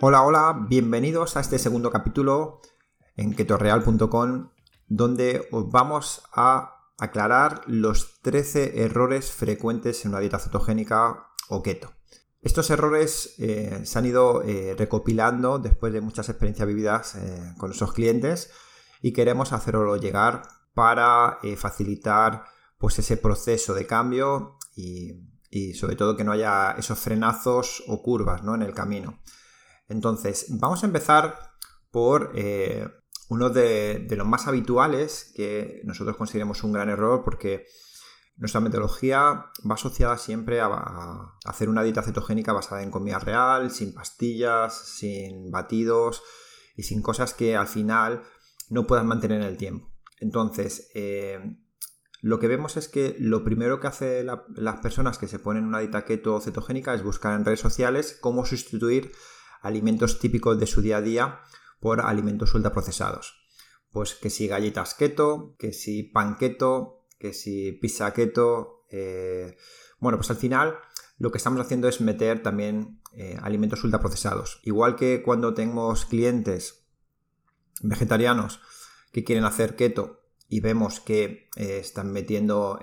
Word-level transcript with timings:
Hola, 0.00 0.22
hola, 0.22 0.66
bienvenidos 0.68 1.36
a 1.36 1.40
este 1.40 1.58
segundo 1.58 1.90
capítulo 1.90 2.60
en 3.16 3.34
ketoreal.com 3.34 4.50
donde 4.86 5.48
os 5.50 5.72
vamos 5.72 6.22
a 6.32 6.92
aclarar 6.98 7.62
los 7.66 8.20
13 8.22 8.84
errores 8.84 9.32
frecuentes 9.32 10.04
en 10.04 10.12
una 10.12 10.20
dieta 10.20 10.38
cetogénica 10.38 11.26
o 11.48 11.64
keto. 11.64 11.94
Estos 12.42 12.70
errores 12.70 13.34
eh, 13.38 13.80
se 13.82 13.98
han 13.98 14.06
ido 14.06 14.44
eh, 14.44 14.76
recopilando 14.78 15.58
después 15.58 15.92
de 15.92 16.00
muchas 16.00 16.28
experiencias 16.28 16.68
vividas 16.68 17.16
eh, 17.16 17.54
con 17.58 17.70
nuestros 17.70 17.92
clientes 17.92 18.52
y 19.02 19.12
queremos 19.12 19.52
hacerlo 19.52 19.96
llegar 19.96 20.42
para 20.74 21.38
facilitar 21.56 22.44
pues, 22.78 23.00
ese 23.00 23.16
proceso 23.16 23.74
de 23.74 23.88
cambio 23.88 24.58
y, 24.76 25.74
sobre 25.74 25.96
todo 25.96 26.16
que 26.16 26.22
no 26.22 26.30
haya 26.30 26.76
esos 26.78 27.00
frenazos 27.00 27.82
o 27.88 28.00
curvas 28.00 28.44
¿no? 28.44 28.54
en 28.54 28.62
el 28.62 28.74
camino. 28.74 29.18
Entonces, 29.88 30.46
vamos 30.50 30.82
a 30.82 30.86
empezar 30.86 31.38
por 31.90 32.32
uno 33.28 33.50
de, 33.50 34.06
los 34.10 34.26
más 34.26 34.46
habituales 34.46 35.32
que 35.34 35.80
nosotros 35.84 36.16
consideramos 36.16 36.62
un 36.62 36.72
gran 36.72 36.88
error 36.88 37.22
porque 37.24 37.66
nuestra 38.36 38.60
metodología 38.60 39.46
va 39.68 39.74
asociada 39.74 40.16
siempre 40.16 40.60
a, 40.60 41.34
hacer 41.44 41.68
una 41.68 41.82
dieta 41.82 42.02
cetogénica 42.02 42.52
basada 42.52 42.82
en 42.82 42.90
comida 42.90 43.18
real, 43.18 43.70
sin 43.70 43.92
pastillas, 43.92 44.76
sin 44.76 45.50
batidos 45.50 46.22
y 46.76 46.84
sin 46.84 47.02
cosas 47.02 47.34
que 47.34 47.56
al 47.56 47.66
final 47.66 48.22
no 48.70 48.86
puedas 48.86 49.04
mantener 49.04 49.40
en 49.40 49.48
el 49.48 49.56
tiempo. 49.56 49.90
Entonces, 50.20 50.90
eh, 50.94 51.58
lo 52.20 52.38
que 52.38 52.48
vemos 52.48 52.76
es 52.76 52.88
que 52.88 53.16
lo 53.18 53.44
primero 53.44 53.80
que 53.80 53.88
hacen 53.88 54.26
las 54.26 54.80
personas 54.80 55.18
que 55.18 55.28
se 55.28 55.38
ponen 55.38 55.64
una 55.64 55.80
dieta 55.80 56.04
keto 56.04 56.40
cetogénica 56.40 56.94
es 56.94 57.02
buscar 57.02 57.34
en 57.34 57.44
redes 57.44 57.60
sociales 57.60 58.16
cómo 58.20 58.44
sustituir 58.44 59.12
alimentos 59.62 60.18
típicos 60.18 60.58
de 60.58 60.66
su 60.66 60.82
día 60.82 60.98
a 60.98 61.02
día 61.02 61.40
por 61.80 62.00
alimentos 62.00 62.54
ultraprocesados. 62.54 63.34
Pues 63.90 64.14
que 64.14 64.30
si 64.30 64.46
galletas 64.46 64.94
keto, 64.94 65.56
que 65.58 65.72
si 65.72 66.02
pan 66.02 66.36
keto, 66.36 67.06
que 67.18 67.32
si 67.32 67.72
pizza 67.72 68.12
keto. 68.12 68.84
Eh, 68.90 69.56
bueno, 69.98 70.18
pues 70.18 70.30
al 70.30 70.36
final 70.36 70.76
lo 71.18 71.30
que 71.30 71.38
estamos 71.38 71.60
haciendo 71.60 71.88
es 71.88 72.00
meter 72.00 72.42
también 72.42 73.00
eh, 73.12 73.38
alimentos 73.42 73.82
ultraprocesados. 73.84 74.60
Igual 74.62 74.96
que 74.96 75.22
cuando 75.22 75.54
tenemos 75.54 76.04
clientes 76.04 76.86
vegetarianos 77.82 78.60
que 79.12 79.24
quieren 79.24 79.44
hacer 79.44 79.76
keto 79.76 80.20
y 80.48 80.60
vemos 80.60 81.00
que 81.00 81.48
eh, 81.56 81.78
están 81.78 82.12
metiendo 82.12 82.78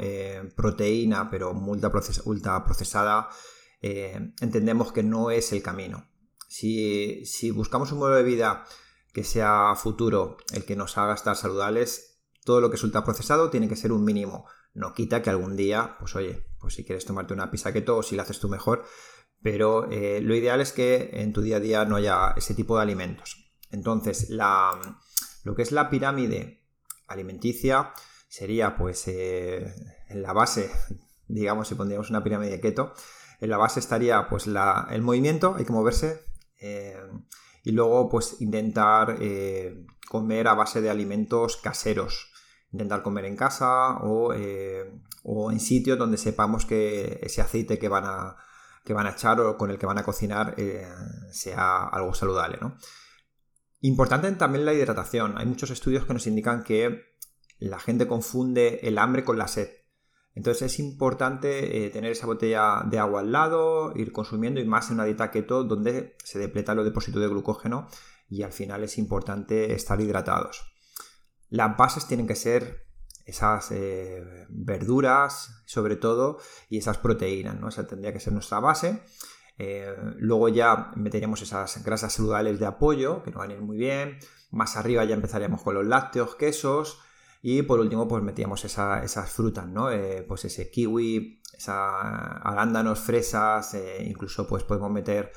proteína 0.55 1.29
pero 1.29 1.53
ultraprocesada, 1.53 3.29
entendemos 3.81 4.91
que 4.91 5.03
no 5.03 5.31
es 5.31 5.51
el 5.51 5.61
camino. 5.61 6.07
Si, 6.57 7.51
buscamos 7.51 7.91
un 7.91 7.99
modelo 7.99 8.15
de 8.15 8.23
vida 8.23 8.63
que 9.11 9.25
sea 9.25 9.75
futuro, 9.75 10.37
el 10.53 10.63
que 10.63 10.77
nos 10.77 10.97
haga 10.97 11.13
estar 11.13 11.35
saludables, 11.35 12.21
todo 12.45 12.61
lo 12.61 12.69
que 12.69 12.77
es 12.77 12.83
ultraprocesado 12.83 13.49
tiene 13.49 13.67
que 13.67 13.75
ser 13.75 13.91
un 13.91 14.05
mínimo. 14.05 14.45
No 14.73 14.93
quita 14.93 15.21
que 15.21 15.29
algún 15.29 15.57
día, 15.57 15.97
pues 15.99 16.15
oye, 16.15 16.45
pues 16.57 16.75
si 16.75 16.85
quieres 16.85 17.03
tomarte 17.03 17.33
una 17.33 17.51
pizza 17.51 17.73
keto 17.73 17.97
o 17.97 18.03
si 18.03 18.15
la 18.15 18.23
haces 18.23 18.39
tú 18.39 18.47
mejor, 18.47 18.85
pero 19.41 19.91
eh, 19.91 20.21
lo 20.21 20.33
ideal 20.33 20.61
es 20.61 20.71
que 20.71 21.09
en 21.11 21.33
tu 21.33 21.41
día 21.41 21.57
a 21.57 21.59
día 21.59 21.83
no 21.83 21.97
haya 21.97 22.33
ese 22.37 22.53
tipo 22.53 22.77
de 22.77 22.83
alimentos. 22.83 23.51
Entonces, 23.71 24.29
lo 24.29 25.55
que 25.55 25.61
es 25.61 25.73
la 25.73 25.89
pirámide 25.89 26.63
alimenticia 27.07 27.91
sería 28.29 28.77
pues 28.77 29.05
eh, 29.09 29.75
en 30.07 30.21
la 30.21 30.31
base, 30.31 30.71
digamos, 31.27 31.67
si 31.67 31.75
pondríamos 31.75 32.09
una 32.11 32.23
pirámide 32.23 32.61
keto, 32.61 32.93
en 33.41 33.49
la 33.49 33.57
base 33.57 33.81
estaría 33.81 34.29
pues 34.29 34.47
el 34.47 35.01
movimiento, 35.01 35.55
hay 35.57 35.65
que 35.65 35.73
moverse, 35.73 36.23
eh, 36.59 36.97
y 37.63 37.71
luego 37.71 38.09
pues 38.09 38.41
intentar 38.41 39.17
comer 40.07 40.47
a 40.47 40.53
base 40.53 40.81
de 40.81 40.89
alimentos 40.89 41.57
caseros, 41.57 42.31
intentar 42.71 43.01
comer 43.01 43.25
en 43.25 43.35
casa 43.35 43.99
eh, 44.35 44.91
o, 45.23 45.51
en 45.51 45.59
sitios 45.59 45.97
donde 45.97 46.17
sepamos 46.17 46.65
que 46.65 47.19
ese 47.21 47.41
aceite 47.41 47.79
que 47.79 47.89
van 47.89 48.05
a, 48.05 48.37
que 48.83 48.93
van 48.93 49.07
a 49.07 49.11
echar 49.11 49.39
o 49.39 49.57
con 49.57 49.71
el 49.71 49.77
que 49.77 49.85
van 49.85 49.97
a 49.97 50.03
cocinar 50.03 50.55
eh, 50.57 50.87
sea 51.31 51.87
algo 51.87 52.13
saludable. 52.13 52.59
Importante 53.81 54.31
también 54.33 54.65
la 54.65 54.73
hidratación. 54.73 55.37
Hay 55.37 55.45
muchos 55.45 55.69
estudios 55.69 56.05
que 56.05 56.13
nos 56.13 56.27
indican 56.27 56.63
que 56.63 57.15
la 57.59 57.79
gente 57.79 58.07
confunde 58.07 58.79
el 58.83 58.97
hambre 58.97 59.23
con 59.23 59.37
la 59.37 59.47
sed. 59.47 59.69
Entonces 60.35 60.73
es 60.73 60.79
importante 60.79 61.85
eh, 61.85 61.89
tener 61.89 62.11
esa 62.11 62.27
botella 62.27 62.83
de 62.85 62.99
agua 62.99 63.21
al 63.21 63.31
lado, 63.31 63.93
ir 63.95 64.11
consumiendo 64.11 64.59
y 64.59 64.65
más 64.65 64.89
en 64.89 64.95
una 64.95 65.05
dieta 65.05 65.31
keto 65.31 65.63
donde 65.63 66.17
se 66.23 66.39
depleta 66.39 66.75
los 66.75 66.83
depósitos 66.83 67.21
de 67.21 67.29
glucógeno 67.29 67.87
y 68.29 68.43
al 68.43 68.51
final 68.51 68.83
es 68.83 68.97
importante 68.97 69.73
estar 69.73 69.99
hidratados. 70.01 70.75
Las 71.49 71.77
bases 71.77 72.05
tienen 72.05 72.27
que 72.27 72.35
ser 72.35 72.85
esas 73.25 73.71
eh, 73.71 74.45
verduras, 74.49 75.63
sobre 75.65 75.95
todo, 75.95 76.37
y 76.69 76.77
esas 76.77 76.97
proteínas, 76.97 77.59
¿no? 77.59 77.69
Esa 77.69 77.87
tendría 77.87 78.13
que 78.13 78.19
ser 78.19 78.33
nuestra 78.33 78.59
base. 78.59 79.03
Eh, 79.57 79.95
luego 80.17 80.49
ya 80.49 80.91
meteríamos 80.95 81.41
esas 81.41 81.83
grasas 81.83 82.13
saludables 82.13 82.59
de 82.59 82.65
apoyo, 82.65 83.23
que 83.23 83.31
nos 83.31 83.39
van 83.39 83.51
a 83.51 83.53
ir 83.53 83.61
muy 83.61 83.77
bien. 83.77 84.19
Más 84.51 84.75
arriba 84.75 85.03
ya 85.05 85.15
empezaríamos 85.15 85.61
con 85.61 85.75
los 85.75 85.85
lácteos, 85.85 86.35
quesos. 86.35 86.99
Y 87.47 87.61
por 87.61 87.79
último, 87.79 88.07
pues 88.07 88.23
metíamos 88.23 88.65
esas 88.65 89.31
frutas, 89.31 89.67
¿no? 89.67 89.91
Eh, 89.91 90.25
pues 90.27 90.45
ese 90.45 90.71
kiwi, 90.71 91.43
esa 91.55 92.39
arándanos, 92.39 92.99
fresas, 92.99 93.77
incluso 93.99 94.47
pues 94.47 94.63
podemos 94.63 94.89
meter 94.89 95.31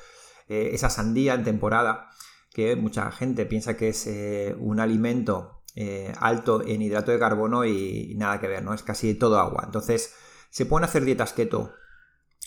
esa 0.47 0.89
sandía 0.89 1.35
en 1.35 1.43
temporada, 1.43 2.09
que 2.51 2.75
mucha 2.75 3.11
gente 3.11 3.45
piensa 3.45 3.77
que 3.77 3.89
es 3.89 4.09
un 4.57 4.79
alimento 4.79 5.59
eh, 5.75 6.11
alto 6.19 6.61
en 6.65 6.81
hidrato 6.81 7.11
de 7.11 7.19
carbono 7.19 7.63
y, 7.63 8.15
nada 8.15 8.39
que 8.39 8.47
ver, 8.47 8.63
¿no? 8.63 8.73
Es 8.73 8.83
casi 8.83 9.13
todo 9.13 9.39
agua. 9.39 9.63
Entonces, 9.65 10.15
se 10.49 10.65
pueden 10.65 10.83
hacer 10.83 11.05
dietas 11.05 11.33
keto 11.33 11.73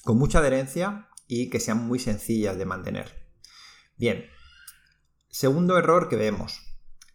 con 0.05 0.19
mucha 0.19 0.41
adherencia 0.41 1.09
y 1.29 1.49
que 1.49 1.61
sean 1.61 1.87
muy 1.87 1.99
sencillas 1.99 2.59
de 2.59 2.67
mantener. 2.67 3.31
Bien, 3.97 4.27
segundo 5.31 5.79
error 5.79 6.09
que 6.09 6.17
vemos, 6.17 6.72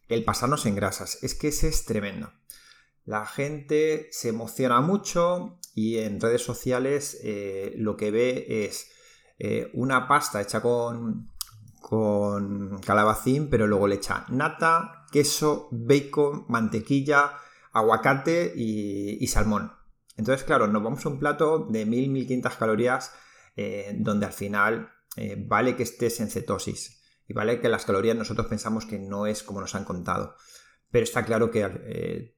el 0.10 0.24
pasarnos 0.24 0.66
en 0.66 0.76
grasas. 0.76 1.20
Es 1.24 1.36
que 1.36 1.50
ese 1.50 1.68
es 1.68 1.86
tremendo. 1.86 2.32
La 3.06 3.26
gente 3.26 4.10
se 4.12 4.30
emociona 4.30 4.82
mucho 4.82 5.60
y 5.74 6.00
en 6.00 6.20
redes 6.20 6.44
sociales 6.44 7.20
eh, 7.24 7.74
lo 7.78 7.96
que 7.96 8.12
ve 8.12 8.66
es 8.66 8.92
eh, 9.40 9.70
una 9.74 10.08
pasta 10.08 10.42
hecha 10.42 10.62
con, 10.62 11.30
calabacín, 12.86 13.50
pero 13.50 13.66
luego 13.66 13.88
le 13.88 13.96
echa 13.96 14.26
nata, 14.28 15.06
queso, 15.10 15.70
bacon, 15.72 16.46
mantequilla, 16.50 17.32
aguacate 17.72 18.52
y, 18.54 19.26
salmón. 19.28 19.72
Entonces, 20.18 20.44
claro, 20.44 20.68
nos 20.68 20.84
vamos 20.84 21.06
a 21.06 21.10
un 21.10 21.20
plato 21.20 21.60
de 21.60 21.88
1000-1500 21.88 22.58
calorías 22.58 23.14
eh, 23.56 23.96
donde 23.98 24.26
al 24.26 24.34
final 24.34 24.92
vale 25.48 25.76
que 25.76 25.84
estés 25.84 26.20
en 26.20 26.30
cetosis 26.30 26.97
y 27.28 27.34
vale 27.34 27.60
que 27.60 27.70
las 27.70 27.86
calorías 27.86 28.16
nosotros 28.16 28.48
pensamos 28.48 28.86
que 28.86 29.00
no 29.00 29.28
es 29.28 29.44
como 29.44 29.62
nos 29.62 29.76
han 29.76 29.86
contado. 29.86 30.36
Pero 30.90 31.04
está 31.04 31.26
claro 31.26 31.52
que 31.52 31.70
eh, 31.70 32.36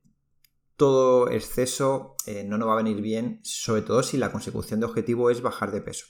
todo 0.76 1.30
exceso 1.30 2.16
no 2.46 2.58
nos 2.58 2.70
va 2.70 2.74
a 2.74 2.84
venir 2.84 3.02
bien, 3.02 3.40
sobre 3.44 3.82
todo 3.82 4.02
si 4.02 4.18
la 4.18 4.32
consecución 4.32 4.80
de 4.80 4.86
objetivo 4.86 5.30
es 5.30 5.42
bajar 5.42 5.72
de 5.72 5.82
peso. 5.82 6.06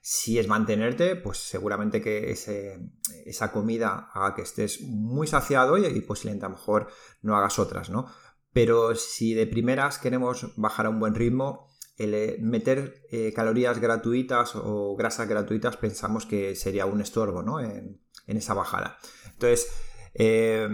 Si 0.00 0.38
es 0.38 0.46
mantenerte, 0.46 1.16
pues 1.16 1.38
seguramente 1.38 2.00
que 2.00 2.30
esa 2.30 3.52
comida 3.52 4.10
haga 4.14 4.36
que 4.36 4.42
estés 4.42 4.80
muy 4.82 5.26
saciado 5.26 5.76
y, 5.76 6.00
posiblemente 6.00 6.46
a 6.46 6.48
lo 6.48 6.54
mejor 6.54 6.86
no 7.22 7.36
hagas 7.36 7.58
otras, 7.58 7.90
¿no? 7.90 8.06
Pero 8.52 8.94
si 8.94 9.34
de 9.34 9.46
primeras 9.46 9.98
queremos 9.98 10.54
bajar 10.56 10.86
a 10.86 10.90
un 10.90 11.00
buen 11.00 11.14
ritmo, 11.14 11.68
el 11.98 12.14
eh, 12.14 12.36
meter 12.40 13.02
eh, 13.10 13.32
calorías 13.34 13.80
gratuitas 13.80 14.52
o 14.54 14.96
grasas 14.96 15.28
gratuitas 15.28 15.76
pensamos 15.76 16.24
que 16.24 16.54
sería 16.54 16.86
un 16.86 17.00
estorbo 17.00 17.42
¿no? 17.42 17.58
Esa 18.26 18.54
bajada. 18.54 18.98
Entonces, 19.32 19.70
eh, 20.14 20.68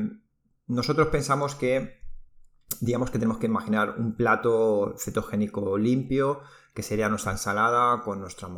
nosotros 0.66 1.08
pensamos 1.08 1.54
que, 1.54 2.00
digamos 2.80 3.10
que 3.10 3.18
tenemos 3.18 3.38
que 3.38 3.46
imaginar 3.46 3.96
un 3.98 4.16
plato 4.16 4.94
cetogénico 4.98 5.76
limpio, 5.76 6.40
que 6.74 6.82
sería 6.82 7.08
nuestra 7.08 7.32
ensalada 7.32 8.02
con 8.02 8.20
nuestro, 8.20 8.48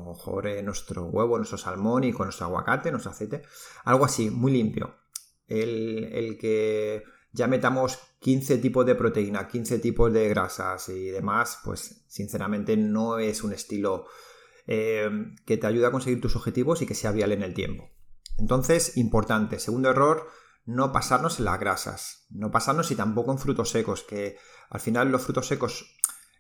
eh, 0.45 0.63
nuestro 0.63 1.07
huevo, 1.07 1.37
nuestro 1.37 1.59
salmón 1.59 2.05
y 2.05 2.13
con 2.13 2.27
nuestro 2.27 2.47
aguacate, 2.47 2.91
nuestro 2.91 3.11
aceite. 3.11 3.43
Algo 3.85 4.05
así, 4.05 4.31
muy 4.31 4.53
limpio. 4.53 4.95
El, 5.47 6.39
que 6.41 7.03
ya 7.33 7.49
metamos 7.49 7.99
15 8.21 8.59
tipos 8.59 8.87
de 8.87 8.95
proteína, 8.95 9.49
15 9.49 9.79
tipos 9.79 10.13
de 10.13 10.29
grasas 10.29 10.89
y 10.89 11.07
demás, 11.07 11.59
pues 11.65 12.05
sinceramente 12.07 12.77
no 12.77 13.19
es 13.19 13.43
un 13.43 13.53
estilo 13.53 14.07
eh, 14.67 15.11
que 15.45 15.57
te 15.57 15.67
ayude 15.67 15.87
a 15.87 15.91
conseguir 15.91 16.21
tus 16.21 16.37
objetivos 16.37 16.81
y 16.81 16.87
que 16.87 16.95
sea 16.95 17.13
viable 17.13 17.35
en 17.35 17.43
el 17.43 17.55
tiempo. 17.55 17.91
Entonces, 18.39 18.97
importante, 18.97 19.59
segundo 19.59 19.91
error, 19.91 20.29
no 20.67 20.93
pasarnos 20.93 21.39
en 21.39 21.45
las 21.45 21.61
grasas, 21.61 22.27
no 22.31 22.51
pasarnos 22.51 22.91
y 22.91 22.97
tampoco 22.97 23.33
en 23.33 23.39
frutos 23.39 23.71
secos, 23.71 24.03
que 24.03 24.39
al 24.71 24.81
final 24.81 25.11
los 25.11 25.23
frutos 25.23 25.47
secos 25.47 25.99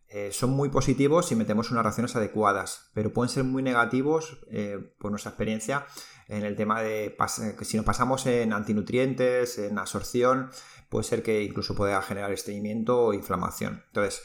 eh, 0.08 0.30
son 0.32 0.50
muy 0.50 0.68
positivos 0.68 1.26
si 1.26 1.36
metemos 1.36 1.70
unas 1.70 1.84
raciones 1.84 2.16
adecuadas, 2.16 2.90
pero 2.94 3.12
pueden 3.12 3.28
ser 3.28 3.44
muy 3.44 3.62
negativos 3.62 4.38
eh, 4.50 4.78
por 4.98 5.10
nuestra 5.10 5.30
experiencia 5.30 5.86
en 6.28 6.44
el 6.44 6.56
tema 6.56 6.80
de 6.80 7.16
que 7.58 7.64
si 7.64 7.76
nos 7.76 7.84
pasamos 7.84 8.24
en 8.26 8.52
antinutrientes, 8.52 9.58
en 9.58 9.78
absorción, 9.78 10.50
puede 10.88 11.04
ser 11.04 11.22
que 11.22 11.42
incluso 11.42 11.74
pueda 11.74 12.00
generar 12.00 12.32
estreñimiento 12.32 12.98
o 12.98 13.12
inflamación. 13.12 13.82
Entonces, 13.88 14.22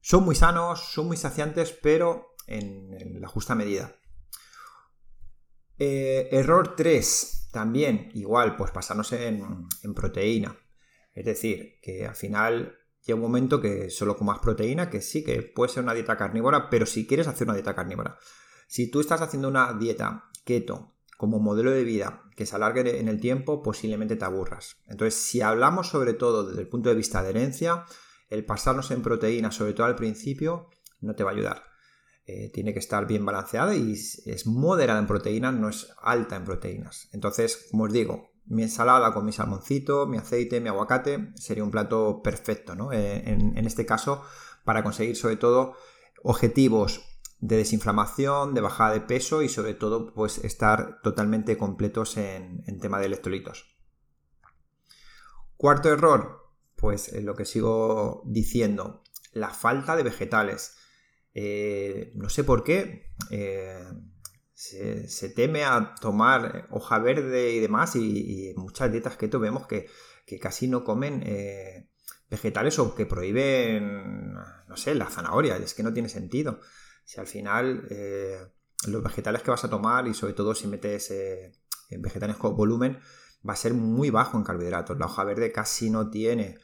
son 0.00 0.24
muy 0.24 0.34
sanos, 0.34 0.92
son 0.92 1.06
muy 1.06 1.16
saciantes, 1.16 1.72
pero 1.72 2.34
en, 2.46 3.20
la 3.20 3.28
justa 3.28 3.54
medida. 3.54 3.94
Eh, 5.78 6.28
error 6.32 6.74
3, 6.76 7.50
también 7.52 8.10
igual, 8.14 8.56
pues 8.56 8.70
pasarnos 8.70 9.12
en, 9.12 9.66
proteína. 9.94 10.56
Es 11.14 11.24
decir, 11.24 11.80
que 11.82 12.06
al 12.06 12.14
final 12.14 12.76
llega 13.04 13.16
un 13.16 13.22
momento 13.22 13.60
que 13.60 13.90
solo 13.90 14.16
comas 14.16 14.38
proteína, 14.40 14.90
que 14.90 15.00
sí, 15.00 15.24
que 15.24 15.42
puede 15.42 15.72
ser 15.72 15.82
una 15.82 15.94
dieta 15.94 16.16
carnívora, 16.16 16.68
pero 16.70 16.86
si 16.86 17.06
quieres 17.06 17.28
hacer 17.28 17.46
una 17.46 17.54
dieta 17.54 17.74
carnívora, 17.74 18.18
si 18.66 18.90
tú 18.90 19.00
estás 19.00 19.22
haciendo 19.22 19.48
una 19.48 19.72
dieta 19.74 20.24
keto 20.44 20.94
como 21.16 21.40
modelo 21.40 21.70
de 21.70 21.84
vida 21.84 22.22
que 22.36 22.46
se 22.46 22.54
alargue 22.54 23.00
en 23.00 23.08
el 23.08 23.20
tiempo, 23.20 23.62
posiblemente 23.62 24.16
te 24.16 24.24
aburras. 24.24 24.76
Entonces, 24.86 25.14
si 25.14 25.40
hablamos 25.40 25.88
sobre 25.88 26.14
todo 26.14 26.46
desde 26.46 26.60
el 26.60 26.68
punto 26.68 26.88
de 26.88 26.94
vista 26.94 27.22
de 27.22 27.30
herencia, 27.30 27.84
el 28.28 28.44
pasarnos 28.44 28.90
en 28.90 29.02
proteína, 29.02 29.50
sobre 29.50 29.72
todo 29.72 29.86
al 29.86 29.96
principio, 29.96 30.68
no 31.00 31.14
te 31.14 31.24
va 31.24 31.30
a 31.30 31.34
ayudar. 31.34 31.62
Eh, 32.30 32.50
tiene 32.52 32.74
que 32.74 32.78
estar 32.78 33.06
bien 33.06 33.24
balanceada 33.24 33.74
y 33.74 33.94
es 33.94 34.46
moderada 34.46 34.98
en 34.98 35.06
proteínas, 35.06 35.54
no 35.54 35.70
es 35.70 35.94
alta 36.02 36.36
en 36.36 36.44
proteínas. 36.44 37.08
Entonces, 37.12 37.68
como 37.70 37.84
os 37.84 37.92
digo, 37.92 38.32
mi 38.44 38.64
ensalada 38.64 39.14
con 39.14 39.24
mi 39.24 39.32
salmoncito, 39.32 40.06
mi 40.06 40.18
aceite, 40.18 40.60
mi 40.60 40.68
aguacate, 40.68 41.32
sería 41.36 41.64
un 41.64 41.70
plato 41.70 42.20
perfecto, 42.22 42.74
¿no? 42.74 42.92
Eh, 42.92 43.22
en, 43.24 43.66
este 43.66 43.86
caso, 43.86 44.24
para 44.64 44.82
conseguir 44.82 45.16
sobre 45.16 45.36
todo 45.36 45.72
objetivos 46.22 47.00
de 47.40 47.56
desinflamación, 47.56 48.52
de 48.52 48.60
bajada 48.60 48.92
de 48.92 49.00
peso 49.00 49.40
y 49.40 49.48
sobre 49.48 49.72
todo, 49.72 50.12
pues 50.12 50.36
estar 50.44 51.00
totalmente 51.00 51.56
completos 51.56 52.18
en, 52.18 52.62
tema 52.78 53.00
de 53.00 53.06
electrolitos. 53.06 53.74
Cuarto 55.56 55.90
error, 55.90 56.52
pues 56.76 57.10
lo 57.22 57.34
que 57.34 57.46
sigo 57.46 58.22
diciendo, 58.26 59.02
la 59.32 59.48
falta 59.48 59.96
de 59.96 60.02
vegetales. 60.02 60.76
Eh, 61.40 62.10
no 62.14 62.28
sé 62.28 62.42
por 62.42 62.64
qué. 62.64 63.12
Eh, 63.30 63.78
se, 64.58 65.28
teme 65.28 65.64
a 65.64 65.94
tomar 66.00 66.66
hoja 66.70 66.98
verde 66.98 67.52
y 67.52 67.60
demás, 67.60 67.94
y, 67.94 68.52
muchas 68.56 68.90
dietas 68.90 69.16
keto 69.16 69.38
vemos 69.38 69.68
que, 69.68 69.86
casi 70.40 70.66
no 70.66 70.82
comen 70.82 71.22
eh, 71.24 71.88
vegetales 72.28 72.78
o 72.80 72.94
que 72.96 73.06
prohíben, 73.06 74.34
no 74.34 74.76
sé, 74.76 74.96
la 74.96 75.06
zanahoria, 75.06 75.56
es 75.56 75.74
que 75.74 75.84
no 75.84 75.92
tiene 75.92 76.08
sentido. 76.08 76.60
Si 77.04 77.20
al 77.20 77.28
final 77.28 77.86
eh, 77.90 78.38
los 78.88 79.02
vegetales 79.02 79.42
que 79.42 79.52
vas 79.52 79.64
a 79.64 79.70
tomar, 79.70 80.08
y 80.08 80.14
sobre 80.14 80.32
todo 80.32 80.56
si 80.56 80.66
metes 80.66 81.12
eh, 81.12 81.52
vegetales 81.90 82.36
con 82.36 82.56
volumen, 82.56 82.98
va 83.48 83.52
a 83.52 83.56
ser 83.56 83.74
muy 83.74 84.10
bajo 84.10 84.36
en 84.38 84.44
carbohidratos. 84.44 84.98
La 84.98 85.06
hoja 85.06 85.22
verde 85.22 85.52
casi 85.52 85.88
no 85.88 86.10
tiene 86.10 86.58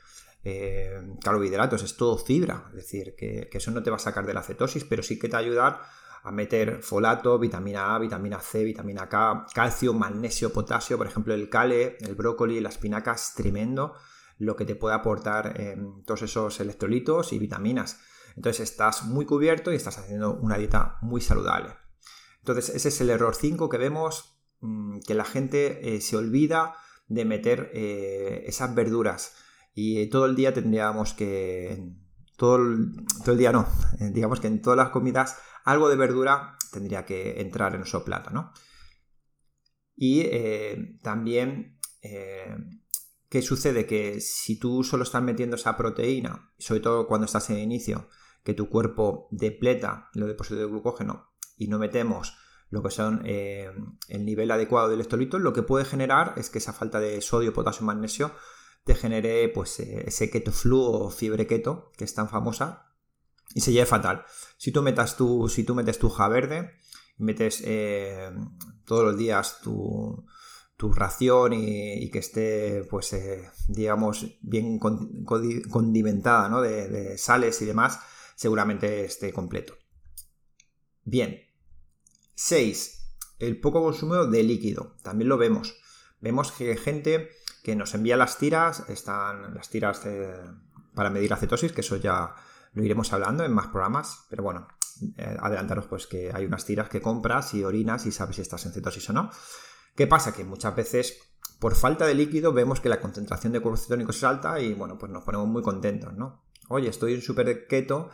carbohidratos, 1.23 1.83
es 1.83 1.97
todo 1.97 2.19
fibra, 2.19 2.67
es 2.71 2.77
decir, 2.77 3.15
que, 3.17 3.49
eso 3.53 3.71
no 3.71 3.83
te 3.83 3.91
va 3.91 3.97
a 3.97 4.01
sacar 4.01 4.27
de 4.27 4.35
la 4.35 4.43
cetosis, 4.43 4.85
pero 4.85 5.03
sí 5.03 5.19
que 5.19 5.29
te 5.29 5.33
va 5.33 5.39
a 5.39 5.43
ayudar 5.43 5.81
a 6.23 6.33
meter 6.33 6.83
folato, 6.83 7.39
vitamina 7.39 7.95
A, 7.95 7.99
vitamina 7.99 8.41
C, 8.41 8.65
vitamina 8.65 9.09
K, 9.09 9.47
calcio, 9.55 9.95
magnesio, 9.95 10.53
potasio, 10.53 10.99
por 10.99 11.07
ejemplo 11.07 11.35
el 11.35 11.49
cale, 11.49 11.97
el 12.01 12.15
brócoli, 12.15 12.61
la 12.61 12.71
espinaca 12.71 13.13
es 13.13 13.35
tremendo 13.35 13.95
lo 14.39 14.57
que 14.57 14.65
te 14.65 14.75
puede 14.75 14.95
aportar 14.95 15.55
todos 16.05 16.23
esos 16.23 16.61
electrolitos 16.61 17.33
y 17.33 17.39
vitaminas. 17.39 18.01
Entonces 18.37 18.71
estás 18.71 19.05
muy 19.05 19.27
cubierto 19.27 19.73
y 19.73 19.77
estás 19.77 19.99
haciendo 19.99 20.35
una 20.35 20.57
dieta 20.57 20.99
muy 21.03 21.21
saludable. 21.21 21.71
Entonces 22.39 22.75
ese 22.75 22.89
es 22.89 23.01
el 23.01 23.11
error 23.11 23.35
5 23.35 23.69
que 23.69 23.79
vemos, 23.79 24.39
mm, 24.61 25.01
que 25.07 25.15
la 25.15 25.25
gente 25.25 25.95
eh, 25.95 26.01
se 26.01 26.17
olvida 26.17 26.75
de 27.07 27.25
meter 27.25 27.71
eh, 27.75 28.45
esas 28.47 28.75
verduras 28.75 29.37
y 29.75 30.01
eh, 30.01 30.07
todo 30.07 30.27
el 30.27 30.37
día 30.37 30.55
tendríamos 30.55 31.13
que... 31.15 31.93
Todo 32.37 32.59
todo 33.21 33.33
el 33.33 33.39
día 33.39 33.53
no, 33.53 33.69
digamos 34.01 34.41
que 34.41 34.49
en 34.49 34.61
todas 34.61 34.77
las 34.77 34.89
comidas 34.89 35.37
algo 35.65 35.89
de 35.89 35.95
verdura 35.95 36.57
tendría 36.73 37.05
que 37.05 37.41
entrar 37.41 37.73
en 37.73 37.79
nuestro 37.79 38.05
plato, 38.05 38.31
¿no? 38.31 38.53
Y 39.97 40.23
eh, 40.23 40.99
también, 41.03 41.79
eh, 42.03 42.57
¿qué 43.29 43.43
sucede? 43.43 43.87
Que 43.87 44.21
si 44.21 44.59
tú 44.59 44.83
solo 44.83 45.05
estás 45.05 45.23
metiendo 45.23 45.57
esa 45.57 45.77
proteína, 45.77 46.53
sobre 46.59 46.81
todo 46.81 47.07
cuando 47.07 47.27
estás 47.27 47.49
en 47.51 47.59
inicio, 47.59 48.09
que 48.43 48.55
tu 48.55 48.69
cuerpo 48.69 49.29
depleta 49.31 50.11
los 50.15 50.29
depósitos 50.29 50.59
de 50.59 50.67
glucógeno 50.67 51.33
y 51.57 51.69
no 51.69 51.79
metemos 51.79 52.37
lo 52.69 52.83
que 52.83 52.91
son 52.91 53.23
eh, 53.25 53.71
el 54.09 54.25
nivel 54.25 54.51
adecuado 54.51 54.89
de 54.89 54.97
electrolitos, 54.97 55.41
lo 55.41 55.53
que 55.53 55.63
puede 55.63 55.85
generar 55.85 56.35
es 56.37 56.51
que 56.51 56.59
esa 56.59 56.73
falta 56.73 56.99
de 56.99 57.21
sodio, 57.21 57.55
potasio 57.55 57.87
magnesio 57.87 58.33
te 58.85 58.95
genere 58.95 59.49
pues, 59.49 59.81
ese 59.81 60.31
keto 60.31 60.53
flu 60.53 60.81
o 60.81 61.11
fiebre 61.11 61.47
keto, 61.47 61.91
que 61.97 62.05
es 62.05 62.15
tan 62.15 62.29
famosa, 62.29 62.95
y 63.55 63.61
se 63.61 63.73
lleve 63.73 63.87
fatal. 63.87 64.25
Si 64.59 64.73
tú, 64.73 64.83
metas 64.83 65.17
tu, 65.17 65.49
si 65.49 65.65
tú 65.65 65.75
metes 65.75 65.99
tu 65.99 66.09
hoja 66.09 66.29
verde, 66.29 66.71
metes 67.17 67.63
eh, 67.65 68.31
todos 68.85 69.05
los 69.05 69.19
días 69.19 69.61
tu, 69.63 70.27
ración 70.79 71.55
y, 71.55 72.11
que 72.11 72.19
esté, 72.19 72.85
pues, 72.91 73.15
eh, 73.15 73.49
digamos, 73.69 74.39
bien 74.43 74.79
condimentada, 74.79 76.51
¿no? 76.51 76.61
De, 76.61 77.17
sales 77.17 77.63
y 77.63 77.65
demás, 77.65 78.01
seguramente 78.37 79.07
esté 79.07 79.33
completo. 79.33 79.79
Bien. 81.05 81.41
6. 82.35 83.01
El 83.39 83.61
poco 83.61 83.83
consumo 83.83 84.27
de 84.27 84.43
líquido. 84.43 84.97
También 85.03 85.31
lo 85.31 85.39
vemos. 85.39 85.75
Vemos 86.21 86.53
que 86.53 86.77
gente 86.77 87.31
que 87.65 87.75
nos 87.75 87.95
envía 87.95 88.19
las 88.19 88.37
tiras, 88.37 88.85
están 88.91 89.55
las 89.55 89.71
tiras 89.71 90.03
para 90.95 91.09
medir 91.09 91.31
la 91.31 91.39
cetosis, 91.39 91.73
que 91.73 91.81
eso 91.81 91.97
ya 91.97 92.35
lo 92.75 92.85
iremos 92.85 93.11
hablando 93.15 93.43
en 93.43 93.55
más 93.55 93.69
programas, 93.69 94.27
pero 94.29 94.43
bueno, 94.43 94.69
eh, 95.17 95.37
adelantaros 95.41 95.87
pues 95.87 96.07
que 96.07 96.31
hay 96.33 96.45
unas 96.45 96.67
tiras 96.67 96.91
que 96.91 97.01
compras 97.01 97.55
y 97.55 97.65
orinas 97.65 98.05
y 98.05 98.13
sabes 98.13 98.37
si 98.37 98.43
estás 98.43 98.67
en 98.67 98.73
cetosis 98.73 99.09
o 99.09 99.15
no. 99.15 99.31
¿Qué 99.97 100.07
pasa? 100.07 100.35
Que 100.35 100.45
muchas 100.45 100.77
veces 100.77 101.19
por 101.59 101.75
falta 101.75 102.07
de 102.07 102.15
líquido 102.15 102.53
vemos 102.53 102.81
que 102.81 102.91
la 102.91 103.01
concentración 103.01 103.55
de 103.55 103.61
cuerpos 103.61 103.85
cetónicos 103.85 104.19
es 104.19 104.25
alta 104.25 104.61
y 104.61 104.75
bueno, 104.75 104.99
pues 104.99 105.11
nos 105.11 105.25
ponemos 105.25 105.49
muy 105.49 105.63
contentos, 105.63 106.13
¿no? 106.13 106.45
Oye, 106.69 106.91
estoy 106.91 107.15
en 107.15 107.23
súper 107.23 107.67
keto, 107.67 108.11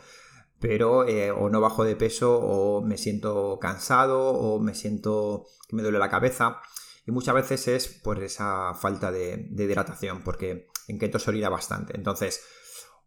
pero 0.61 1.05
eh, 1.05 1.29
o 1.29 1.49
no 1.49 1.59
bajo 1.59 1.83
de 1.83 1.97
peso 1.97 2.39
o 2.39 2.81
me 2.81 2.97
siento 2.97 3.59
cansado 3.59 4.29
o 4.29 4.61
me 4.61 4.75
siento 4.75 5.45
que 5.67 5.75
me 5.75 5.83
duele 5.83 5.99
la 5.99 6.09
cabeza. 6.09 6.61
Y 7.05 7.11
muchas 7.11 7.35
veces 7.35 7.67
es 7.67 7.87
por 7.87 8.21
esa 8.23 8.73
falta 8.73 9.11
de, 9.11 9.47
de 9.49 9.63
hidratación, 9.63 10.21
porque 10.23 10.67
en 10.87 10.99
keto 10.99 11.19
se 11.19 11.29
orina 11.31 11.49
bastante. 11.49 11.95
Entonces, 11.95 12.41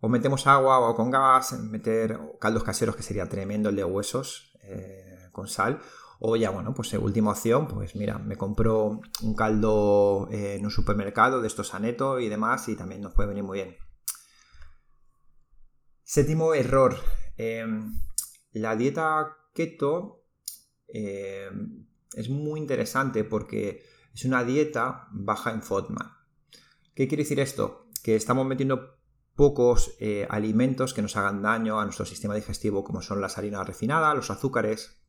o 0.01 0.09
metemos 0.09 0.47
agua 0.47 0.81
o 0.81 0.95
con 0.95 1.11
gas, 1.11 1.53
meter 1.53 2.19
caldos 2.39 2.63
caseros, 2.63 2.95
que 2.95 3.03
sería 3.03 3.27
tremendo 3.27 3.71
el 3.71 3.77
de 3.77 3.85
huesos 3.85 4.53
eh, 4.65 5.29
con 5.33 5.49
sal. 5.49 5.81
O 6.21 6.37
ya, 6.37 6.51
bueno, 6.51 6.75
pues 6.75 6.93
última 6.95 7.31
opción, 7.31 7.67
pues 7.67 7.97
mira, 7.97 8.19
me 8.19 8.37
compro 8.37 9.01
un 9.23 9.35
caldo 9.35 10.29
eh, 10.31 10.57
en 10.57 10.65
un 10.65 10.71
supermercado 10.71 11.41
de 11.41 11.49
estos 11.49 11.73
aneto 11.73 12.21
y 12.21 12.29
demás 12.29 12.69
y 12.69 12.77
también 12.77 13.01
nos 13.01 13.15
puede 13.15 13.31
venir 13.31 13.45
muy 13.45 13.59
bien. 13.59 13.77
Séptimo 16.03 16.53
error. 16.55 16.97
La 18.53 18.77
dieta 18.77 19.39
keto 19.55 20.23
es 22.16 22.28
muy 22.28 22.61
interesante 22.61 23.25
porque 23.25 23.85
es 24.14 24.25
una 24.25 24.44
dieta 24.44 25.09
baja 25.11 25.50
en 25.50 25.62
FODMAP. 25.62 26.12
¿Qué 26.94 27.09
quiere 27.09 27.25
decir 27.25 27.40
esto? 27.40 27.88
Que 28.02 28.16
estamos 28.16 28.47
metiendo 28.47 28.99
pocos 29.35 29.97
eh, 29.99 30.26
alimentos 30.30 30.94
que 30.94 31.02
nos 31.02 31.16
hagan 31.16 31.42
daño 31.42 31.80
a 31.80 31.85
nuestro 31.85 32.06
sistema 32.06 32.35
digestivo, 32.35 32.85
como 32.85 33.02
son 33.02 33.21
las 33.21 33.37
harinas 33.37 33.66
refinadas, 33.66 34.14
los 34.14 34.30
azúcares, 34.30 35.02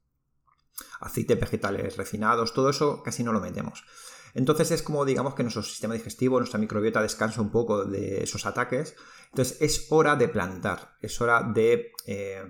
aceites 0.99 1.39
vegetales 1.39 1.97
refinados, 1.97 2.53
todo 2.53 2.69
eso 2.69 3.03
casi 3.03 3.23
no 3.23 3.31
lo 3.31 3.39
metemos. 3.39 3.83
Entonces 4.33 4.71
es 4.71 4.83
como 4.83 5.05
digamos 5.05 5.33
que 5.33 5.43
nuestro 5.43 5.63
sistema 5.63 5.93
digestivo, 5.93 6.39
nuestra 6.39 6.59
microbiota 6.59 7.01
descansa 7.01 7.41
un 7.41 7.51
poco 7.51 7.85
de 7.85 8.23
esos 8.23 8.45
ataques. 8.45 8.95
Entonces 9.29 9.61
es 9.61 9.87
hora 9.91 10.15
de 10.15 10.27
plantar, 10.27 10.97
es 11.01 11.19
hora 11.21 11.43
de, 11.43 11.93
eh, 12.05 12.43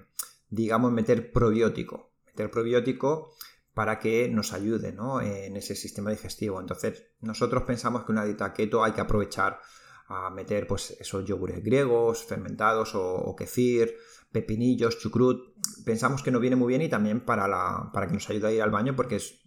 digamos, 0.50 0.92
meter 0.92 1.32
probiótico. 1.32 2.12
Meter 2.26 2.50
probiótico 2.50 3.36
para 3.76 4.00
que 4.00 4.30
nos 4.30 4.54
ayude 4.54 4.96
en 5.22 5.58
ese 5.58 5.76
sistema 5.76 6.10
digestivo. 6.10 6.60
Entonces 6.62 7.04
nosotros 7.20 7.64
pensamos 7.64 8.06
que 8.06 8.14
una 8.14 8.24
dieta 8.24 8.54
keto 8.54 8.84
hay 8.84 8.94
que 8.94 9.02
aprovechar 9.02 9.60
a 10.08 10.30
meter 10.30 10.66
pues 10.66 10.96
esos 11.00 11.26
yogures 11.26 11.62
griegos, 11.62 12.24
fermentados 12.24 12.94
o, 12.96 13.36
kefir, 13.36 13.94
pepinillos, 14.32 14.98
chucrut. 14.98 15.58
Pensamos 15.84 16.24
que 16.24 16.32
no 16.32 16.40
viene 16.40 16.56
muy 16.56 16.70
bien 16.70 16.84
y 16.84 16.90
también 16.90 17.26
para, 17.26 17.50
la, 17.50 17.90
para 17.92 18.08
que 18.08 18.14
nos 18.14 18.30
ayude 18.30 18.48
a 18.48 18.52
ir 18.54 18.62
al 18.62 18.72
baño 18.72 18.96
porque 18.96 19.18
es 19.18 19.42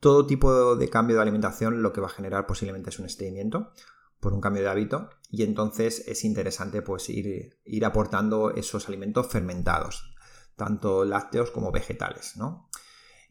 todo 0.00 0.26
tipo 0.26 0.74
de 0.74 0.90
cambio 0.90 1.14
de 1.14 1.22
alimentación 1.22 1.82
lo 1.82 1.92
que 1.92 2.00
va 2.00 2.08
a 2.08 2.10
generar 2.10 2.46
posiblemente 2.48 2.90
es 2.90 2.98
un 2.98 3.06
estreñimiento 3.06 3.70
por 4.18 4.32
un 4.32 4.40
cambio 4.40 4.62
de 4.62 4.68
hábito 4.70 5.08
y 5.30 5.44
entonces 5.44 6.02
es 6.08 6.24
interesante 6.24 6.82
pues 6.82 7.08
ir, 7.08 7.60
ir 7.64 7.84
aportando 7.84 8.50
esos 8.50 8.88
alimentos 8.88 9.28
fermentados, 9.28 10.12
tanto 10.56 11.04
lácteos 11.04 11.52
como 11.52 11.70
vegetales, 11.70 12.36
¿no? 12.36 12.68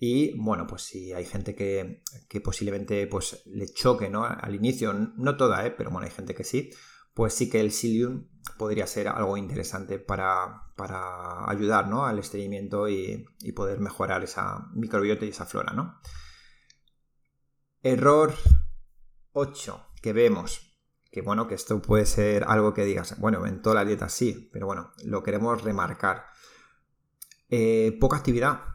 Y 0.03 0.35
bueno, 0.35 0.65
pues 0.65 0.81
si 0.81 1.13
hay 1.13 1.25
gente 1.25 1.53
que, 1.53 2.01
posiblemente 2.43 3.05
pues, 3.05 3.43
le 3.45 3.67
choque 3.67 4.09
¿no? 4.09 4.25
al 4.25 4.55
inicio, 4.55 4.93
no 4.93 5.37
toda, 5.37 5.63
¿eh? 5.63 5.69
pero 5.69 5.91
bueno, 5.91 6.07
hay 6.07 6.11
gente 6.11 6.33
que 6.33 6.43
sí, 6.43 6.71
pues 7.13 7.35
sí 7.35 7.51
que 7.51 7.59
el 7.59 7.71
psyllium 7.71 8.27
podría 8.57 8.87
ser 8.87 9.09
algo 9.09 9.37
interesante 9.37 9.99
para, 9.99 10.63
ayudar 11.47 11.87
¿no? 11.87 12.07
al 12.07 12.17
estreñimiento 12.17 12.89
y, 12.89 13.27
poder 13.55 13.79
mejorar 13.79 14.23
esa 14.23 14.71
microbiota 14.73 15.23
y 15.25 15.29
esa 15.29 15.45
flora. 15.45 15.71
¿no? 15.73 15.99
Error 17.83 18.33
8 19.33 19.85
que 20.01 20.13
vemos. 20.13 20.79
Que 21.11 21.21
bueno, 21.21 21.47
que 21.47 21.53
esto 21.53 21.79
puede 21.79 22.07
ser 22.07 22.45
algo 22.47 22.73
que 22.73 22.85
digas, 22.85 23.19
bueno, 23.19 23.45
en 23.45 23.61
toda 23.61 23.75
la 23.75 23.85
dieta 23.85 24.09
sí, 24.09 24.49
pero 24.51 24.65
bueno, 24.65 24.93
lo 25.03 25.21
queremos 25.21 25.61
remarcar. 25.61 26.25
Eh, 27.49 27.95
poca 27.99 28.17
actividad. 28.17 28.70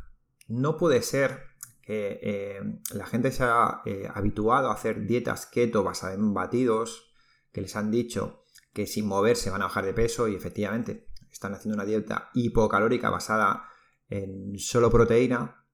No 0.46 0.76
puede 0.76 1.02
ser 1.02 1.44
que 1.82 2.18
eh, 2.22 2.60
la 2.92 3.06
gente 3.06 3.30
se 3.30 3.44
ha 3.44 3.82
eh, 3.84 4.08
habituado 4.12 4.70
a 4.70 4.74
hacer 4.74 5.06
dietas 5.06 5.46
keto 5.46 5.84
basadas 5.84 6.16
en 6.16 6.34
batidos, 6.34 7.12
que 7.52 7.60
les 7.60 7.76
han 7.76 7.90
dicho 7.90 8.44
que 8.72 8.86
sin 8.86 9.06
moverse 9.06 9.50
van 9.50 9.62
a 9.62 9.66
bajar 9.66 9.86
de 9.86 9.94
peso 9.94 10.28
y 10.28 10.34
efectivamente 10.34 11.08
están 11.30 11.54
haciendo 11.54 11.76
una 11.76 11.84
dieta 11.84 12.30
hipocalórica 12.34 13.08
basada 13.08 13.68
en 14.08 14.58
solo 14.58 14.90
proteína, 14.90 15.64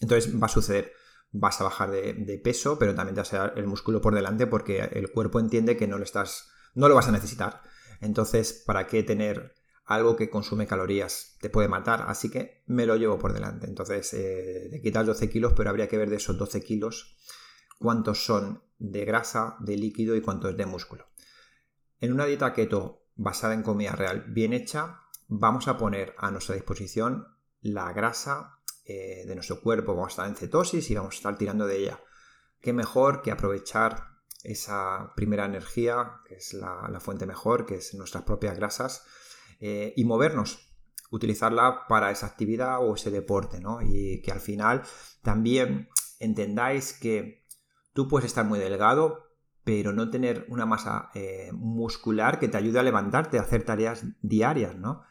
entonces 0.00 0.34
va 0.40 0.46
a 0.46 0.50
suceder, 0.50 0.92
vas 1.32 1.60
a 1.60 1.64
bajar 1.64 1.90
de, 1.90 2.40
peso, 2.42 2.78
pero 2.78 2.94
también 2.94 3.14
te 3.14 3.20
vas 3.20 3.34
a 3.34 3.46
el 3.56 3.66
músculo 3.66 4.00
por 4.00 4.14
delante 4.14 4.46
porque 4.46 4.80
el 4.80 5.10
cuerpo 5.10 5.40
entiende 5.40 5.76
que 5.76 5.86
no 5.86 5.98
lo 5.98 6.04
estás, 6.04 6.50
no 6.74 6.88
lo 6.88 6.94
vas 6.94 7.08
a 7.08 7.12
necesitar. 7.12 7.62
Entonces, 8.00 8.64
¿para 8.66 8.86
qué 8.86 9.02
tener 9.02 9.54
algo 9.86 10.16
que 10.16 10.28
consume 10.28 10.66
calorías? 10.66 11.36
Te 11.40 11.48
puede 11.48 11.68
matar, 11.68 12.04
así 12.08 12.30
que 12.30 12.62
me 12.66 12.86
lo 12.86 12.96
llevo 12.96 13.18
por 13.18 13.32
delante. 13.32 13.66
Entonces, 13.66 14.12
eh, 14.14 14.68
te 14.70 14.82
quitas 14.82 15.06
12 15.06 15.30
kilos, 15.30 15.52
pero 15.56 15.70
habría 15.70 15.88
que 15.88 15.96
ver 15.96 16.10
de 16.10 16.16
esos 16.16 16.36
12 16.36 16.62
kilos 16.62 17.16
cuántos 17.78 18.24
son 18.24 18.62
de 18.78 19.04
grasa, 19.04 19.56
de 19.60 19.76
líquido 19.76 20.16
y 20.16 20.20
cuántos 20.20 20.56
de 20.56 20.66
músculo. 20.66 21.06
En 22.00 22.12
una 22.12 22.26
dieta 22.26 22.52
keto 22.52 23.06
basada 23.14 23.54
en 23.54 23.62
comida 23.62 23.92
real 23.92 24.24
bien 24.28 24.52
hecha, 24.52 25.02
vamos 25.28 25.68
a 25.68 25.78
poner 25.78 26.14
a 26.18 26.30
nuestra 26.30 26.54
disposición 26.54 27.28
la 27.60 27.92
grasa 27.92 28.60
eh, 28.84 29.24
de 29.26 29.34
nuestro 29.34 29.60
cuerpo. 29.60 29.94
Vamos 29.94 30.10
a 30.10 30.12
estar 30.12 30.28
en 30.28 30.36
cetosis 30.36 30.90
y 30.90 30.94
vamos 30.94 31.14
a 31.14 31.16
estar 31.16 31.38
tirando 31.38 31.66
de 31.66 31.78
ella. 31.78 32.00
Qué 32.60 32.72
mejor 32.72 33.22
que 33.22 33.30
aprovechar 33.30 34.16
esa 34.42 35.12
primera 35.16 35.44
energía, 35.44 36.20
que 36.26 36.36
es 36.36 36.52
la, 36.54 37.00
fuente 37.00 37.26
mejor, 37.26 37.66
que 37.66 37.76
es 37.76 37.94
nuestras 37.94 38.24
propias 38.24 38.56
grasas, 38.56 39.04
eh, 39.60 39.92
y 39.96 40.04
movernos, 40.04 40.74
utilizarla 41.10 41.86
para 41.88 42.10
esa 42.10 42.26
actividad 42.26 42.86
o 42.86 42.94
ese 42.94 43.10
deporte, 43.10 43.60
¿no? 43.60 43.80
Y 43.82 44.20
que 44.22 44.32
al 44.32 44.40
final 44.40 44.82
también 45.22 45.88
entendáis 46.18 46.92
que 46.92 47.46
Tú 47.96 48.08
puedes 48.08 48.26
estar 48.26 48.44
muy 48.44 48.58
delgado, 48.58 49.32
pero 49.64 49.90
no 49.90 50.10
tener 50.10 50.44
una 50.50 50.66
masa 50.66 51.08
eh, 51.14 51.48
muscular 51.54 52.38
que 52.38 52.46
te 52.46 52.58
ayude 52.58 52.78
a 52.78 52.82
levantarte, 52.82 53.38
a 53.38 53.40
hacer 53.40 53.64
tareas 53.64 54.04
diarias, 54.20 54.76
¿no? 54.76 55.02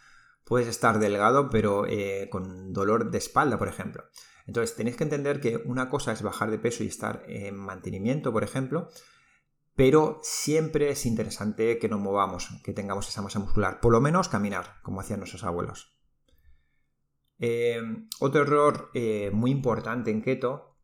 Puedes 0.44 0.68
estar 0.68 1.00
delgado, 1.00 1.50
pero 1.50 1.88
eh, 1.88 2.30
con 2.32 2.74
dolor 2.74 3.10
de 3.10 3.18
espalda, 3.18 3.58
por 3.58 3.70
ejemplo. 3.70 4.04
Entonces, 4.46 4.76
tenéis 4.76 4.98
que 4.98 5.04
entender 5.04 5.42
que 5.42 5.58
una 5.66 5.90
cosa 5.90 6.12
es 6.12 6.22
bajar 6.22 6.52
de 6.52 6.60
peso 6.60 6.84
y 6.84 6.88
estar 6.88 7.24
en 7.28 7.56
mantenimiento, 7.56 8.32
por 8.32 8.44
ejemplo, 8.44 8.88
pero 9.76 10.20
siempre 10.24 10.90
es 10.90 11.06
interesante 11.06 11.78
que 11.78 11.90
nos 11.90 12.00
movamos, 12.00 12.50
que 12.64 12.74
tengamos 12.74 13.08
esa 13.08 13.22
masa 13.22 13.40
muscular, 13.40 13.80
por 13.82 13.92
lo 13.92 14.02
menos 14.02 14.30
caminar, 14.30 14.80
como 14.82 15.02
hacían 15.02 15.20
nuestros 15.20 15.44
abuelos. 15.44 15.98
Eh, 17.38 17.82
otro 18.20 18.42
error 18.42 18.92
muy 19.34 19.52
importante 19.52 20.12
en 20.12 20.22
keto 20.22 20.76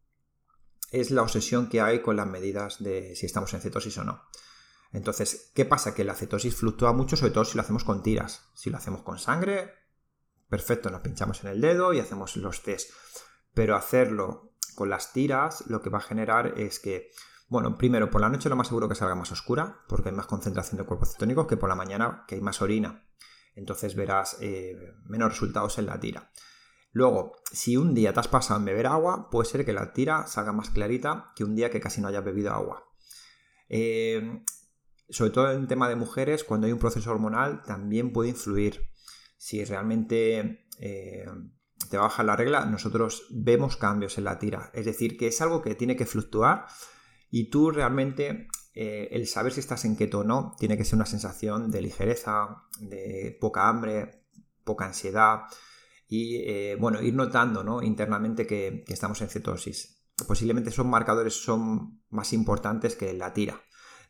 es 0.92 1.10
la 1.10 1.22
obsesión 1.22 1.70
que 1.70 1.82
hay 1.82 2.02
con 2.02 2.18
las 2.18 2.28
medidas 2.28 2.84
de 2.84 3.16
si 3.16 3.26
estamos 3.26 3.54
en 3.54 3.62
cetosis 3.62 3.98
o 3.98 4.04
no. 4.04 4.24
Entonces, 4.92 5.52
¿qué 5.56 5.64
pasa? 5.64 5.96
Que 5.96 6.04
la 6.04 6.16
cetosis 6.16 6.56
fluctúa 6.56 6.92
mucho, 6.92 7.16
sobre 7.16 7.32
todo 7.32 7.46
si 7.46 7.56
lo 7.56 7.62
hacemos 7.62 7.86
con 7.86 8.04
tiras. 8.04 8.50
Si 8.54 8.70
lo 8.70 8.78
hacemos 8.78 9.04
con 9.04 9.18
sangre, 9.18 9.74
perfecto, 10.50 10.90
nos 10.90 11.02
pinchamos 11.02 11.44
en 11.44 11.52
el 11.52 11.62
dedo 11.62 11.94
y 11.94 12.00
hacemos 12.00 12.36
los 12.36 12.62
test. 12.62 12.92
Pero 13.54 13.76
hacerlo 13.76 14.54
con 14.76 14.90
las 14.90 15.14
tiras 15.14 15.64
lo 15.68 15.82
que 15.82 15.90
va 15.90 16.00
a 16.00 16.02
generar 16.02 16.60
es 16.60 16.80
que, 16.80 17.10
bueno, 17.52 17.78
primero, 17.78 18.10
por 18.10 18.22
la 18.22 18.30
noche 18.30 18.48
lo 18.48 18.56
más 18.56 18.68
seguro 18.68 18.88
que 18.88 18.96
salga 18.96 19.14
más 19.14 19.30
oscura, 19.34 19.82
porque 19.90 20.08
hay 20.08 20.16
más 20.16 20.26
concentración 20.26 20.78
de 20.78 20.86
cuerpos 20.86 21.12
cetónicos 21.12 21.48
que 21.48 21.58
por 21.58 21.68
la 21.68 21.76
mañana, 21.76 22.24
que 22.26 22.36
hay 22.36 22.42
más 22.42 22.62
orina. 22.62 23.06
Entonces 23.56 23.94
verás 23.94 24.38
eh, 24.40 24.94
menos 25.04 25.34
resultados 25.34 25.78
en 25.78 25.88
la 25.88 26.00
tira. 26.00 26.32
Luego, 26.94 27.34
si 27.52 27.76
un 27.76 27.94
día 27.94 28.14
te 28.14 28.22
has 28.22 28.30
pasado 28.30 28.58
en 28.58 28.68
beber 28.68 28.88
agua, 28.88 29.30
puede 29.30 29.50
ser 29.50 29.66
que 29.66 29.74
la 29.74 29.92
tira 29.92 30.28
salga 30.28 30.54
más 30.54 30.70
clarita 30.70 31.34
que 31.36 31.44
un 31.44 31.54
día 31.54 31.70
que 31.70 31.82
casi 31.82 32.00
no 32.00 32.08
hayas 32.08 32.24
bebido 32.24 32.54
agua. 32.54 32.86
Eh, 33.68 34.46
sobre 35.10 35.32
todo 35.32 35.52
en 35.52 35.68
tema 35.68 35.90
de 35.90 35.98
mujeres, 35.98 36.46
cuando 36.46 36.68
hay 36.68 36.72
un 36.72 36.80
proceso 36.80 37.12
hormonal, 37.12 37.64
también 37.64 38.14
puede 38.14 38.30
influir. 38.30 38.94
Si 39.36 39.62
realmente 39.66 40.70
eh, 40.80 41.26
te 41.90 41.98
baja 41.98 42.24
la 42.24 42.38
regla, 42.38 42.66
nosotros 42.66 43.26
vemos 43.30 43.76
cambios 43.76 44.18
en 44.18 44.24
la 44.24 44.40
tira. 44.40 44.72
Es 44.74 44.86
decir, 44.86 45.18
que 45.18 45.28
es 45.28 45.42
algo 45.42 45.62
que 45.62 45.76
tiene 45.76 45.98
que 45.98 46.06
fluctuar 46.06 46.68
y 47.32 47.50
tú 47.50 47.72
realmente 47.72 48.50
eh, 48.74 49.08
el 49.12 49.26
saber 49.26 49.54
si 49.54 49.62
estás 49.62 49.86
en 49.86 49.96
keto 49.96 50.20
o 50.20 50.24
no 50.24 50.56
tiene 50.60 50.78
que 50.78 50.86
ser 50.86 50.98
una 50.98 51.06
sensación 51.06 51.72
de 51.72 51.82
ligereza, 51.82 52.64
de 52.80 53.38
poca 53.40 53.68
hambre, 53.68 54.26
poca 54.64 54.86
ansiedad 54.86 55.42
y 56.08 56.38
eh, 56.46 56.76
bueno, 56.80 57.02
ir 57.02 57.14
notando 57.14 57.64
¿no? 57.64 57.82
internamente 57.82 58.46
que, 58.46 58.84
estamos 58.88 59.22
en 59.22 59.30
cetosis. 59.30 60.04
Posiblemente 60.28 60.70
esos 60.70 60.86
marcadores 60.86 61.34
son 61.34 62.04
más 62.10 62.34
importantes 62.34 62.96
que 62.96 63.14
la 63.14 63.34
tira. 63.34 63.62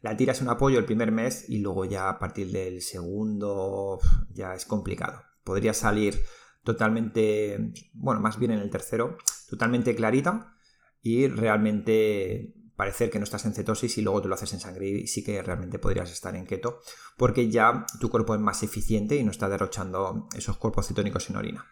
La 0.02 0.18
tira 0.18 0.34
es 0.34 0.42
un 0.42 0.50
apoyo 0.50 0.80
el 0.80 0.86
primer 0.86 1.12
mes 1.12 1.48
y 1.48 1.60
luego 1.60 1.86
ya 1.86 2.10
a 2.10 2.18
partir 2.18 2.52
del 2.52 2.82
segundo 2.82 4.00
ya 4.32 4.56
es 4.56 4.66
complicado. 4.66 5.22
Podría 5.44 5.76
salir 5.76 6.20
totalmente, 6.64 7.72
bueno, 7.94 8.20
más 8.20 8.40
bien 8.40 8.52
en 8.52 8.60
el 8.60 8.72
tercero, 8.72 9.18
totalmente 9.48 9.96
clarita 9.96 10.56
y 11.04 11.28
realmente 11.28 12.56
parecer 12.82 13.12
que 13.12 13.20
no 13.20 13.26
estás 13.26 13.46
en 13.46 13.54
cetosis 13.54 13.96
y 14.00 14.02
luego 14.02 14.24
tú 14.24 14.28
lo 14.28 14.34
haces 14.34 14.54
en 14.54 14.60
sangre 14.60 14.88
y 14.90 15.06
sí 15.06 15.24
que 15.24 15.40
realmente 15.44 15.78
podrías 15.78 16.12
estar 16.12 16.36
en 16.36 16.48
keto 16.48 16.80
porque 17.16 17.48
ya 17.48 17.86
tu 18.00 18.10
cuerpo 18.10 18.34
es 18.34 18.42
más 18.42 18.64
eficiente 18.64 19.16
y 19.16 19.24
no 19.24 19.30
está 19.30 19.48
derrochando 19.48 20.28
esos 20.36 20.58
cuerpos 20.58 20.88
cetónicos 20.88 21.30
en 21.30 21.36
orina. 21.36 21.68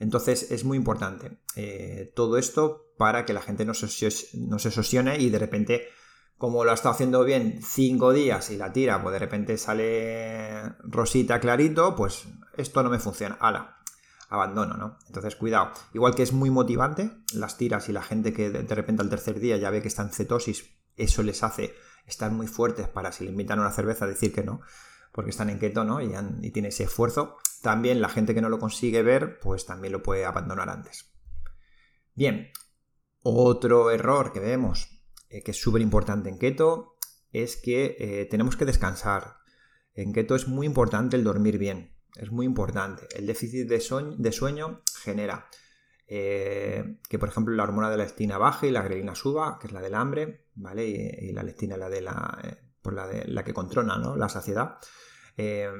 Entonces 0.00 0.50
es 0.50 0.64
muy 0.64 0.76
importante 0.76 1.38
eh, 1.54 2.12
todo 2.16 2.38
esto 2.38 2.92
para 2.98 3.24
que 3.24 3.32
la 3.32 3.40
gente 3.40 3.64
no 3.64 3.72
se, 3.72 3.86
se 3.86 5.16
y 5.20 5.30
de 5.30 5.38
repente, 5.38 5.86
como 6.38 6.64
lo 6.64 6.72
ha 6.72 6.74
estado 6.74 6.96
haciendo 6.96 7.22
bien 7.22 7.60
cinco 7.62 8.12
días 8.12 8.50
y 8.50 8.56
la 8.56 8.72
tira, 8.72 9.00
pues 9.00 9.12
de 9.12 9.20
repente 9.20 9.58
sale 9.58 10.74
rosita 10.80 11.38
clarito, 11.38 11.94
pues 11.94 12.24
esto 12.56 12.82
no 12.82 12.90
me 12.90 12.98
funciona. 12.98 13.38
Ala, 13.40 13.81
abandono, 14.32 14.76
¿no? 14.76 14.98
Entonces 15.06 15.36
cuidado. 15.36 15.72
Igual 15.92 16.14
que 16.14 16.22
es 16.22 16.32
muy 16.32 16.50
motivante 16.50 17.10
las 17.34 17.56
tiras 17.58 17.88
y 17.88 17.92
la 17.92 18.02
gente 18.02 18.32
que 18.32 18.50
de 18.50 18.74
repente 18.74 19.02
al 19.02 19.10
tercer 19.10 19.40
día 19.40 19.56
ya 19.56 19.70
ve 19.70 19.82
que 19.82 19.88
está 19.88 20.02
en 20.02 20.10
cetosis, 20.10 20.64
eso 20.96 21.22
les 21.22 21.42
hace 21.42 21.74
estar 22.06 22.30
muy 22.30 22.46
fuertes 22.46 22.88
para 22.88 23.12
si 23.12 23.24
le 23.24 23.30
invitan 23.30 23.58
a 23.58 23.62
una 23.62 23.70
cerveza 23.72 24.06
decir 24.06 24.32
que 24.32 24.42
no 24.42 24.60
porque 25.12 25.30
están 25.30 25.50
en 25.50 25.58
keto, 25.58 25.84
¿no? 25.84 26.00
Y, 26.00 26.12
y 26.40 26.50
tiene 26.50 26.68
ese 26.68 26.84
esfuerzo. 26.84 27.36
También 27.60 28.00
la 28.00 28.08
gente 28.08 28.34
que 28.34 28.40
no 28.40 28.48
lo 28.48 28.58
consigue 28.58 29.02
ver, 29.02 29.38
pues 29.38 29.66
también 29.66 29.92
lo 29.92 30.02
puede 30.02 30.24
abandonar 30.24 30.70
antes. 30.70 31.12
Bien, 32.14 32.50
otro 33.22 33.90
error 33.90 34.32
que 34.32 34.40
vemos, 34.40 35.04
eh, 35.28 35.42
que 35.42 35.52
es 35.52 35.60
súper 35.60 35.82
importante 35.82 36.28
en 36.28 36.38
keto, 36.38 36.96
es 37.30 37.56
que 37.56 37.96
eh, 37.98 38.26
tenemos 38.30 38.56
que 38.56 38.64
descansar. 38.64 39.36
En 39.94 40.12
keto 40.12 40.34
es 40.34 40.48
muy 40.48 40.66
importante 40.66 41.16
el 41.16 41.24
dormir 41.24 41.58
bien, 41.58 41.94
es 42.16 42.30
muy 42.30 42.46
importante. 42.46 43.06
El 43.16 43.26
déficit 43.26 43.68
de, 43.68 43.80
sueño, 43.80 44.82
genera 45.02 45.48
eh, 46.06 46.98
que, 47.08 47.18
por 47.18 47.28
ejemplo, 47.28 47.54
la 47.54 47.62
hormona 47.62 47.90
de 47.90 47.96
la 47.96 48.04
leptina 48.04 48.38
baje 48.38 48.68
y 48.68 48.70
la 48.70 48.82
grelina 48.82 49.14
suba, 49.14 49.58
que 49.58 49.66
es 49.66 49.72
la 49.72 49.80
del 49.80 49.94
hambre, 49.94 50.46
¿vale? 50.54 50.86
Y, 50.86 51.32
la 51.32 51.42
leptina 51.42 51.76
la 51.76 51.88
de 51.88 52.02
la, 52.02 52.58
por 52.82 52.94
la, 52.94 53.06
de, 53.06 53.26
la 53.26 53.44
que 53.44 53.54
controla 53.54 53.96
¿no? 53.96 54.16
la 54.16 54.28
saciedad. 54.28 54.78
Eh, 55.36 55.70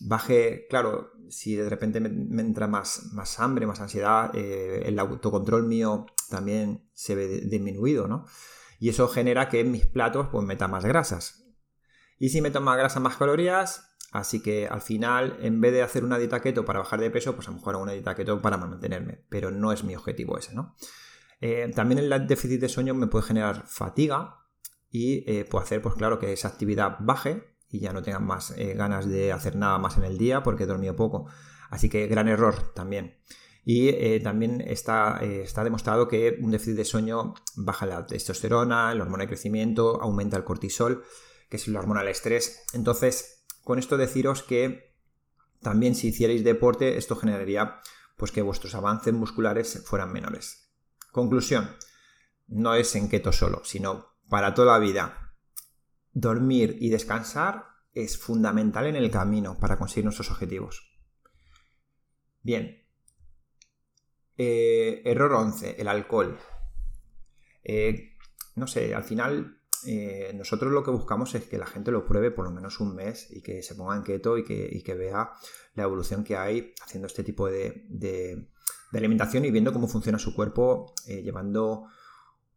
baje, 0.00 0.66
claro, 0.68 1.12
si 1.28 1.56
de 1.56 1.68
repente 1.68 2.00
me, 2.00 2.42
entra 2.42 2.68
más, 2.68 3.12
más, 3.12 3.40
hambre, 3.40 3.66
más 3.66 3.80
ansiedad, 3.80 4.30
eh, 4.34 4.82
el 4.86 4.98
autocontrol 4.98 5.66
mío 5.66 6.06
también 6.28 6.88
se 6.94 7.16
ve 7.16 7.26
disminuido, 7.40 8.06
¿no? 8.06 8.26
Y 8.78 8.88
eso 8.88 9.08
genera 9.08 9.48
que 9.48 9.60
en 9.60 9.72
mis 9.72 9.86
platos 9.86 10.28
pues 10.30 10.46
meta 10.46 10.68
más 10.68 10.84
grasas. 10.84 11.44
Y 12.18 12.28
si 12.28 12.40
meto 12.40 12.60
más 12.60 12.78
grasa, 12.78 13.00
más 13.00 13.16
calorías, 13.16 13.89
así 14.12 14.42
que 14.42 14.66
al 14.66 14.80
final, 14.80 15.38
en 15.40 15.60
vez 15.60 15.72
de 15.72 15.82
hacer 15.82 16.04
una 16.04 16.18
dieta 16.18 16.40
keto 16.40 16.64
para 16.64 16.80
bajar 16.80 17.00
de 17.00 17.10
peso, 17.10 17.34
pues 17.34 17.48
a 17.48 17.50
lo 17.50 17.58
mejor 17.58 17.74
hago 17.74 17.82
una 17.82 17.92
dieta 17.92 18.14
keto 18.14 18.40
para 18.40 18.56
mantenerme, 18.56 19.24
pero 19.28 19.50
no 19.50 19.72
es 19.72 19.84
mi 19.84 19.94
objetivo 19.94 20.38
ese, 20.38 20.54
¿no? 20.54 20.74
Eh, 21.40 21.70
también 21.74 21.98
el 21.98 22.26
déficit 22.26 22.60
de 22.60 22.68
sueño 22.68 22.94
me 22.94 23.06
puede 23.06 23.24
generar 23.24 23.64
fatiga, 23.66 24.40
y 24.90 25.24
eh, 25.30 25.44
puede 25.44 25.64
hacer, 25.64 25.82
pues 25.82 25.94
claro, 25.94 26.18
que 26.18 26.32
esa 26.32 26.48
actividad 26.48 26.96
baje 27.00 27.44
y 27.70 27.78
ya 27.78 27.92
no 27.92 28.02
tengan 28.02 28.26
más 28.26 28.52
eh, 28.56 28.74
ganas 28.74 29.08
de 29.08 29.32
hacer 29.32 29.54
nada 29.54 29.78
más 29.78 29.96
en 29.96 30.04
el 30.04 30.18
día 30.18 30.42
porque 30.42 30.64
he 30.64 30.66
dormido 30.66 30.96
poco. 30.96 31.26
Así 31.70 31.88
que 31.88 32.08
gran 32.08 32.26
error 32.26 32.72
también. 32.74 33.16
Y 33.64 33.88
eh, 33.90 34.20
también 34.20 34.60
está, 34.60 35.18
está, 35.22 35.62
demostrado 35.62 36.08
que 36.08 36.38
un 36.40 36.50
déficit 36.50 36.76
de 36.76 36.84
sueño 36.84 37.34
baja 37.54 37.86
la 37.86 38.06
testosterona, 38.06 38.90
el 38.90 39.00
hormona 39.00 39.24
de 39.24 39.28
crecimiento, 39.28 40.02
aumenta 40.02 40.36
el 40.36 40.44
cortisol, 40.44 41.04
que 41.48 41.56
es 41.56 41.68
la 41.68 41.78
hormona 41.78 42.00
del 42.00 42.08
estrés. 42.08 42.64
Entonces, 42.72 43.39
con 43.64 43.78
esto 43.78 43.96
deciros 43.96 44.42
que 44.42 44.94
también 45.60 45.94
si 45.94 46.08
hicierais 46.08 46.44
deporte, 46.44 46.96
esto 46.96 47.16
generaría 47.16 47.80
pues 48.16 48.32
que 48.32 48.42
vuestros 48.42 48.74
avances 48.74 49.14
musculares 49.14 49.82
fueran 49.84 50.12
menores. 50.12 50.70
Conclusión, 51.12 51.70
no 52.48 52.74
es 52.74 52.94
en 52.96 53.08
keto 53.08 53.32
solo, 53.32 53.62
sino 53.64 54.14
para 54.28 54.54
toda 54.54 54.72
la 54.72 54.78
vida. 54.78 55.34
Dormir 56.12 56.76
y 56.80 56.90
descansar 56.90 57.66
es 57.92 58.18
fundamental 58.18 58.86
en 58.86 58.96
el 58.96 59.10
camino 59.10 59.58
para 59.58 59.76
conseguir 59.76 60.04
nuestros 60.04 60.30
objetivos. 60.30 60.90
Bien. 62.42 62.84
Eh, 64.36 65.02
error 65.04 65.32
11, 65.32 65.80
el 65.80 65.88
alcohol. 65.88 66.38
Eh, 67.62 68.16
no 68.54 68.66
sé, 68.66 68.94
al 68.94 69.04
final 69.04 69.59
eh, 69.86 70.32
nosotros 70.34 70.72
lo 70.72 70.82
que 70.82 70.90
buscamos 70.90 71.34
es 71.34 71.46
que 71.46 71.58
la 71.58 71.66
gente 71.66 71.90
lo 71.90 72.06
pruebe 72.06 72.30
por 72.30 72.44
lo 72.44 72.50
menos 72.50 72.80
un 72.80 72.94
mes 72.94 73.28
y 73.30 73.42
que 73.42 73.62
se 73.62 73.74
ponga 73.74 73.96
en 73.96 74.02
keto 74.02 74.38
y 74.38 74.44
que, 74.44 74.94
vea 74.94 75.32
la 75.74 75.82
evolución 75.82 76.24
que 76.24 76.36
hay 76.36 76.74
haciendo 76.82 77.06
este 77.06 77.24
tipo 77.24 77.48
de, 77.48 78.48
alimentación 78.92 79.44
y 79.44 79.50
viendo 79.50 79.72
cómo 79.72 79.88
funciona 79.88 80.18
su 80.18 80.34
cuerpo, 80.34 80.94
llevando 81.06 81.86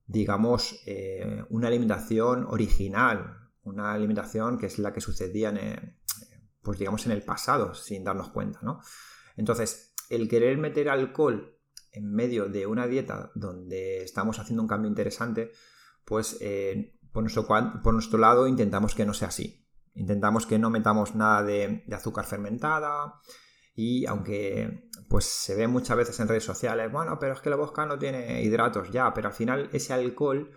digamos, 0.06 0.82
eh, 0.86 1.44
una 1.50 1.68
alimentación 1.68 2.46
original, 2.50 3.50
una 3.63 3.94
alimentación 3.94 4.58
que 4.58 4.65
es 4.65 4.80
la 4.80 4.92
que 4.94 5.01
sucedía 5.01 5.50
en, 5.50 5.98
pues 6.62 6.80
digamos, 6.80 7.06
en 7.06 7.13
el 7.13 7.24
pasado, 7.24 7.74
sin 7.74 8.03
darnos 8.03 8.30
cuenta, 8.30 8.60
¿no? 8.62 8.82
Entonces, 9.38 9.94
el 10.10 10.27
querer 10.27 10.58
meter 10.58 10.89
alcohol 10.89 11.58
en 11.92 12.12
medio 12.12 12.50
de 12.50 12.68
una 12.68 12.88
dieta 12.88 13.32
donde 13.36 14.03
estamos 14.03 14.39
haciendo 14.39 14.62
un 14.62 14.68
cambio 14.68 14.89
interesante, 14.89 15.51
pues 16.06 16.38
eh, 16.42 17.00
por, 17.13 17.24
nuestro, 17.24 17.48
por, 17.48 17.93
nuestro, 17.93 18.20
lado 18.20 18.48
intentamos 18.48 18.96
que 18.96 19.05
no 19.05 19.13
sea 19.13 19.29
así. 19.29 19.65
Intentamos 19.96 20.46
que 20.46 20.60
no 20.60 20.70
metamos 20.70 21.15
nada 21.15 21.43
de 21.43 21.86
azúcar 21.91 22.25
fermentada, 22.25 23.22
y 23.75 24.05
aunque 24.05 24.89
pues 25.10 25.25
se 25.25 25.55
ve 25.55 25.67
muchas 25.67 25.98
veces 25.98 26.20
en 26.20 26.27
redes 26.27 26.43
sociales, 26.43 26.91
bueno, 26.91 27.17
pero 27.20 27.34
es 27.34 27.41
que 27.41 27.50
la 27.50 27.55
vodka 27.55 27.86
no 27.86 27.98
tiene 27.98 28.43
hidratos 28.43 28.91
ya, 28.91 29.13
pero 29.13 29.29
al 29.29 29.34
final 29.34 29.70
ese 29.74 29.93
alcohol 29.93 30.51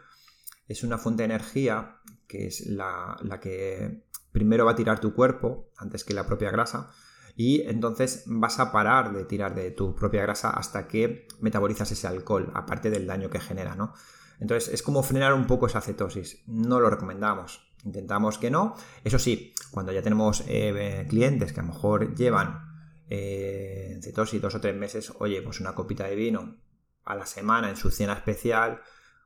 es 0.69 0.83
una 0.83 0.99
fuente 0.99 1.23
de 1.23 1.35
energía 1.35 2.01
que 2.27 2.47
es 2.47 2.67
la, 2.67 3.17
que 3.41 4.05
primero 4.33 4.65
va 4.65 4.73
a 4.73 4.77
tirar 4.77 4.99
tu 4.99 5.15
cuerpo 5.15 5.71
antes 5.77 6.05
que 6.05 6.15
la 6.15 6.27
propia 6.27 6.51
grasa 6.51 6.91
y 7.37 7.63
entonces 7.63 8.25
vas 8.27 8.59
a 8.59 8.73
parar 8.73 9.13
de 9.13 9.25
tirar 9.25 9.55
de 9.55 9.71
tu 9.71 9.95
propia 9.95 10.23
grasa 10.23 10.51
hasta 10.51 10.89
que 10.89 11.27
metabolizas 11.41 11.91
ese 11.93 12.07
alcohol, 12.07 12.51
aparte 12.55 12.91
del 12.91 13.07
daño 13.07 13.31
que 13.31 13.41
genera, 13.41 13.75
¿no? 13.75 13.95
Entonces 14.41 14.73
es 14.73 14.83
como 14.83 15.03
frenar 15.03 15.35
un 15.35 15.47
poco 15.47 15.67
esa 15.67 15.81
cetosis, 15.81 16.43
no 16.47 16.81
lo 16.81 16.91
recomendamos, 16.91 17.73
intentamos 17.85 18.39
que 18.39 18.51
no, 18.51 18.75
eso 19.05 19.19
sí, 19.19 19.55
cuando 19.71 19.93
ya 19.93 20.03
tenemos 20.03 20.45
eh, 20.47 21.07
clientes 21.09 21.53
que 21.53 21.61
a 21.61 21.63
lo 21.63 21.73
mejor 21.73 22.15
llevan 22.15 22.67
eh, 23.09 23.99
cetosis 24.03 24.43
dos 24.43 24.55
o 24.55 24.61
tres 24.61 24.77
meses, 24.77 25.13
oye, 25.19 25.43
pues 25.43 25.61
una 25.61 25.75
copita 25.75 26.05
de 26.05 26.17
vino 26.17 26.57
a 27.05 27.15
la 27.15 27.27
semana 27.27 27.71
en 27.71 27.77
su 27.77 27.91
cena 27.91 28.15
especial, 28.15 28.83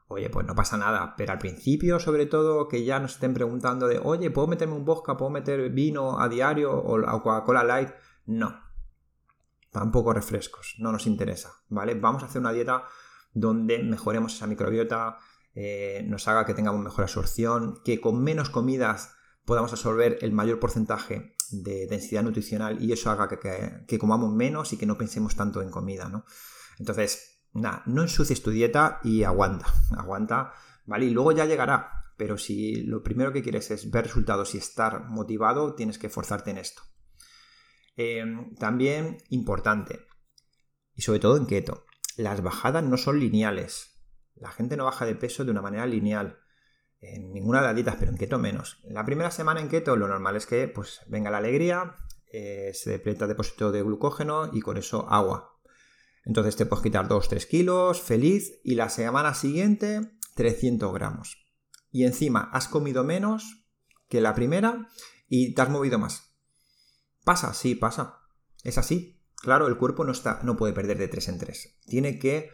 oye, 0.08 0.28
pues 0.28 0.46
no 0.46 0.54
pasa 0.54 0.76
nada. 0.76 1.14
Pero 1.16 1.32
al 1.32 1.38
principio, 1.38 1.98
sobre 1.98 2.26
todo, 2.26 2.68
que 2.68 2.84
ya 2.84 3.00
nos 3.00 3.14
estén 3.14 3.32
preguntando 3.32 3.88
de, 3.88 3.98
oye, 4.02 4.30
¿puedo 4.30 4.46
meterme 4.46 4.74
un 4.74 4.84
vodka? 4.84 5.16
¿Puedo 5.16 5.30
meter 5.30 5.70
vino 5.70 6.20
a 6.20 6.28
diario 6.28 6.72
o 6.72 7.22
Coca-Cola 7.22 7.64
Light? 7.64 7.90
No. 8.26 8.60
Tampoco 9.70 10.12
refrescos, 10.12 10.74
no 10.78 10.90
nos 10.90 11.06
interesa, 11.06 11.52
¿vale? 11.68 11.94
Vamos 11.94 12.22
a 12.22 12.26
hacer 12.26 12.40
una 12.40 12.52
dieta 12.52 12.84
donde 13.32 13.82
mejoremos 13.82 14.34
esa 14.34 14.46
microbiota, 14.46 15.18
eh, 15.54 16.04
nos 16.06 16.28
haga 16.28 16.46
que 16.46 16.54
tengamos 16.54 16.82
mejor 16.82 17.04
absorción, 17.04 17.80
que 17.84 18.00
con 18.00 18.22
menos 18.22 18.50
comidas 18.50 19.14
podamos 19.44 19.72
absorber 19.72 20.18
el 20.20 20.32
mayor 20.32 20.60
porcentaje 20.60 21.34
de 21.50 21.86
densidad 21.86 22.22
nutricional 22.22 22.82
y 22.82 22.92
eso 22.92 23.10
haga 23.10 23.28
que, 23.28 23.98
comamos 23.98 24.32
menos 24.32 24.72
y 24.72 24.76
que 24.76 24.86
no 24.86 24.96
pensemos 24.96 25.34
tanto 25.34 25.62
en 25.62 25.70
comida, 25.70 26.08
¿no? 26.08 26.24
Entonces, 26.78 27.42
nada, 27.52 27.82
no 27.86 28.02
ensucies 28.02 28.42
tu 28.42 28.50
dieta 28.50 29.00
y 29.02 29.24
aguanta, 29.24 29.66
aguanta, 29.96 30.52
¿vale? 30.86 31.06
Y 31.06 31.10
luego 31.10 31.32
ya 31.32 31.46
llegará, 31.46 32.04
pero 32.16 32.38
si 32.38 32.82
lo 32.84 33.02
primero 33.02 33.32
que 33.32 33.42
quieres 33.42 33.70
es 33.70 33.90
ver 33.90 34.04
resultados 34.04 34.54
y 34.54 34.58
estar 34.58 35.08
motivado, 35.08 35.74
tienes 35.74 35.98
que 35.98 36.10
forzarte 36.10 36.50
en 36.50 36.58
esto. 36.58 36.82
Em, 37.96 38.54
también 38.54 39.18
importante, 39.30 40.06
y 40.94 41.02
sobre 41.02 41.18
todo 41.18 41.36
en 41.36 41.46
keto, 41.46 41.86
las 42.20 42.42
bajadas 42.42 42.84
no 42.84 42.96
son 42.96 43.18
lineales. 43.18 44.00
La 44.34 44.50
gente 44.50 44.76
no 44.76 44.84
baja 44.84 45.06
de 45.06 45.14
peso 45.14 45.44
de 45.44 45.50
una 45.50 45.62
manera 45.62 45.86
lineal 45.86 46.38
en 47.00 47.32
ninguna 47.32 47.60
de 47.60 47.66
las 47.66 47.74
dietas, 47.74 47.96
pero 47.98 48.10
en 48.10 48.18
keto 48.18 48.38
menos. 48.38 48.78
La 48.84 49.04
primera 49.04 49.30
semana 49.30 49.60
en 49.60 49.68
keto 49.68 49.96
lo 49.96 50.06
normal 50.06 50.36
es 50.36 50.46
que 50.46 50.68
pues, 50.68 51.00
venga 51.08 51.30
la 51.30 51.38
alegría, 51.38 51.94
eh, 52.32 52.72
se 52.74 52.90
depleta 52.90 53.26
depósito 53.26 53.72
de 53.72 53.82
glucógeno 53.82 54.50
y 54.52 54.60
con 54.60 54.76
eso 54.76 55.06
agua. 55.10 55.58
Entonces 56.24 56.56
te 56.56 56.66
puedes 56.66 56.82
quitar 56.82 57.08
2-3 57.08 57.46
kilos, 57.46 58.00
feliz, 58.02 58.60
y 58.62 58.74
la 58.74 58.90
semana 58.90 59.34
siguiente 59.34 60.12
300 60.34 60.92
gramos. 60.92 61.46
Y 61.90 62.04
encima 62.04 62.50
has 62.52 62.68
comido 62.68 63.02
menos 63.02 63.66
que 64.08 64.20
la 64.20 64.34
primera 64.34 64.88
y 65.28 65.54
te 65.54 65.62
has 65.62 65.70
movido 65.70 65.98
más. 65.98 66.36
¿Pasa? 67.24 67.54
Sí, 67.54 67.74
pasa. 67.74 68.20
Es 68.62 68.76
así. 68.76 69.19
Claro, 69.40 69.66
el 69.66 69.76
cuerpo 69.76 70.04
no, 70.04 70.12
está, 70.12 70.40
no 70.42 70.56
puede 70.56 70.72
perder 70.72 70.98
de 70.98 71.08
3 71.08 71.28
en 71.28 71.38
3. 71.38 71.76
Tiene 71.86 72.18
que 72.18 72.50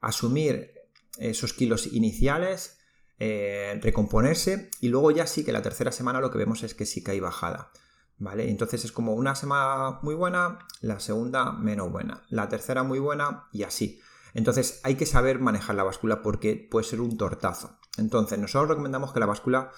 asumir 0.00 0.72
esos 1.18 1.52
kilos 1.52 1.92
iniciales 1.92 2.78
eh, 3.20 3.80
recomponerse 3.82 4.70
y 4.80 4.88
luego 4.88 5.10
ya 5.10 5.26
sí 5.26 5.44
que 5.44 5.50
la 5.50 5.62
tercera 5.62 5.90
semana 5.90 6.20
lo 6.20 6.30
que 6.30 6.38
vemos 6.38 6.62
es 6.62 6.74
que 6.74 6.86
sí 6.86 7.02
que 7.02 7.12
hay 7.12 7.20
bajada. 7.20 7.72
¿Vale? 8.20 8.50
Entonces 8.50 8.84
es 8.84 8.90
como 8.90 9.14
una 9.14 9.36
semana 9.36 10.00
muy 10.02 10.14
buena, 10.14 10.66
la 10.80 10.98
segunda 10.98 11.52
menos 11.52 11.92
buena, 11.92 12.24
la 12.30 12.48
tercera 12.48 12.82
muy 12.82 12.98
buena 12.98 13.48
y 13.52 13.62
así. 13.62 14.00
Entonces 14.34 14.80
hay 14.82 14.96
que 14.96 15.06
saber 15.06 15.38
manejar 15.38 15.76
la 15.76 15.84
báscula 15.84 16.22
porque 16.22 16.68
puede 16.70 16.84
ser 16.84 17.00
un 17.00 17.16
tortazo. 17.16 17.78
Entonces 17.96 18.38
nosotros 18.38 18.70
recomendamos 18.70 19.12
que 19.12 19.20
la 19.20 19.26
báscula 19.26 19.70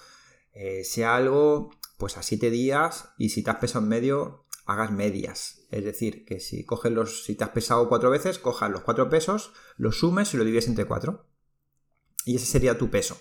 eh, 0.53 0.83
sea 0.83 1.15
algo 1.15 1.69
pues 1.97 2.17
a 2.17 2.23
7 2.23 2.49
días 2.49 3.09
y 3.17 3.29
si 3.29 3.43
te 3.43 3.51
has 3.51 3.57
pesado 3.57 3.83
en 3.83 3.89
medio 3.89 4.45
hagas 4.71 4.91
medias. 4.91 5.67
Es 5.71 5.83
decir, 5.83 6.25
que 6.25 6.39
si 6.39 6.65
coges 6.65 6.91
los, 6.91 7.23
si 7.23 7.35
te 7.35 7.43
has 7.43 7.49
pesado 7.51 7.87
cuatro 7.89 8.09
veces, 8.09 8.39
cojas 8.39 8.71
los 8.71 8.81
cuatro 8.81 9.09
pesos, 9.09 9.53
los 9.77 9.99
sumes 9.99 10.33
y 10.33 10.37
lo 10.37 10.43
divides 10.43 10.67
entre 10.67 10.85
cuatro. 10.85 11.27
Y 12.25 12.35
ese 12.35 12.45
sería 12.45 12.77
tu 12.77 12.89
peso, 12.89 13.17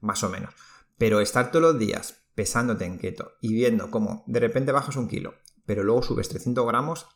más 0.00 0.22
o 0.24 0.28
menos. 0.28 0.54
Pero 0.98 1.20
estar 1.20 1.50
todos 1.50 1.62
los 1.62 1.78
días 1.78 2.26
pesándote 2.34 2.84
en 2.84 2.98
keto 2.98 3.32
y 3.40 3.52
viendo 3.52 3.90
cómo 3.90 4.24
de 4.26 4.40
repente 4.40 4.72
bajas 4.72 4.96
un 4.96 5.08
kilo, 5.08 5.34
pero 5.66 5.82
luego 5.82 6.02
subes 6.02 6.28
300 6.28 6.66
gramos, 6.66 7.06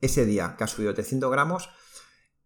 ese 0.00 0.24
día 0.24 0.54
que 0.56 0.64
has 0.64 0.70
subido 0.70 0.94
300 0.94 1.30
gramos 1.30 1.70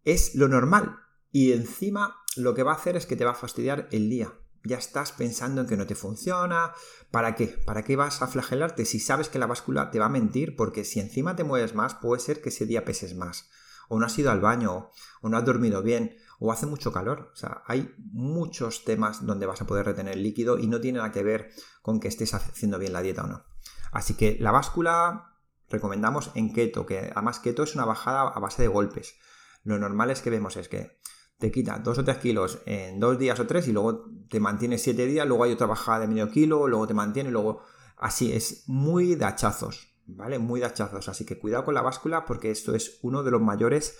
es 0.03 0.35
lo 0.35 0.47
normal. 0.47 0.99
Y 1.31 1.53
encima 1.53 2.17
lo 2.35 2.53
que 2.53 2.63
va 2.63 2.73
a 2.73 2.75
hacer 2.75 2.95
es 2.95 3.05
que 3.05 3.15
te 3.15 3.25
va 3.25 3.31
a 3.31 3.35
fastidiar 3.35 3.87
el 3.91 4.09
día. 4.09 4.33
Ya 4.65 4.77
estás 4.77 5.11
pensando 5.11 5.61
en 5.61 5.67
que 5.67 5.77
no 5.77 5.85
te 5.85 5.93
funciona. 5.93 6.73
¿Para 7.11 7.35
qué? 7.35 7.47
¿Para 7.65 7.83
qué 7.83 7.95
vas 7.95 8.21
a 8.23 8.27
flagelarte 8.27 8.85
si 8.85 8.99
sabes 8.99 9.29
que 9.29 9.37
la 9.37 9.45
báscula 9.45 9.91
te 9.91 9.99
va 9.99 10.07
a 10.07 10.09
mentir? 10.09 10.55
Porque 10.55 10.83
si 10.83 10.99
encima 10.99 11.35
te 11.35 11.43
mueves 11.43 11.75
más, 11.75 11.93
puede 11.93 12.19
ser 12.19 12.41
que 12.41 12.49
ese 12.49 12.65
día 12.65 12.83
peses 12.83 13.15
más. 13.15 13.49
O 13.87 13.99
no 13.99 14.07
has 14.07 14.17
ido 14.17 14.31
al 14.31 14.41
baño, 14.41 14.89
o 15.21 15.29
no 15.29 15.37
has 15.37 15.45
dormido 15.45 15.83
bien, 15.83 16.17
o 16.39 16.51
hace 16.51 16.65
mucho 16.65 16.91
calor. 16.91 17.29
O 17.31 17.35
sea, 17.35 17.61
hay 17.67 17.93
muchos 17.97 18.83
temas 18.83 19.23
donde 19.23 19.45
vas 19.45 19.61
a 19.61 19.67
poder 19.67 19.85
retener 19.85 20.17
líquido 20.17 20.57
y 20.57 20.65
no 20.65 20.81
tiene 20.81 20.97
nada 20.97 21.11
que 21.11 21.23
ver 21.23 21.51
con 21.83 21.99
que 21.99 22.07
estés 22.07 22.33
haciendo 22.33 22.79
bien 22.79 22.93
la 22.93 23.03
dieta 23.03 23.23
o 23.23 23.27
no. 23.27 23.45
Así 23.91 24.15
que 24.15 24.37
la 24.39 24.51
báscula 24.51 25.37
recomendamos 25.69 26.31
en 26.33 26.51
keto, 26.53 26.87
que 26.87 27.11
además 27.15 27.39
keto 27.39 27.61
es 27.61 27.75
una 27.75 27.85
bajada 27.85 28.21
a 28.21 28.39
base 28.39 28.63
de 28.63 28.67
golpes. 28.67 29.15
Lo 29.63 29.77
normal 29.77 30.09
es 30.09 30.21
que 30.21 30.31
vemos 30.31 30.57
es 30.57 30.69
que 30.69 30.99
te 31.45 31.51
quita 31.51 31.77
2 31.77 31.99
o 31.99 32.03
3 32.03 32.17
kilos 32.17 32.57
en 32.65 32.99
2 32.99 33.19
días 33.19 33.39
o 33.39 33.45
3 33.45 33.67
y 33.67 33.71
luego 33.71 34.09
te 34.29 34.39
mantiene 34.39 34.79
7 34.79 35.05
días, 35.05 35.27
luego 35.27 35.43
hay 35.43 35.51
otra 35.51 35.67
bajada 35.67 35.99
de 35.99 36.07
medio 36.07 36.31
kilo, 36.31 36.67
luego 36.67 36.87
te 36.87 36.95
mantiene, 36.95 37.29
luego 37.29 37.61
así, 37.97 38.33
es 38.33 38.63
muy 38.65 39.13
de 39.13 39.25
hachazos, 39.25 39.95
¿vale? 40.07 40.39
Muy 40.39 40.59
de 40.59 40.65
hachazos, 40.65 41.07
así 41.07 41.23
que 41.23 41.37
cuidado 41.37 41.63
con 41.63 41.75
la 41.75 41.83
báscula 41.83 42.25
porque 42.25 42.49
esto 42.49 42.73
es 42.73 42.97
uno 43.03 43.21
de 43.21 43.29
los 43.29 43.43
mayores 43.43 43.95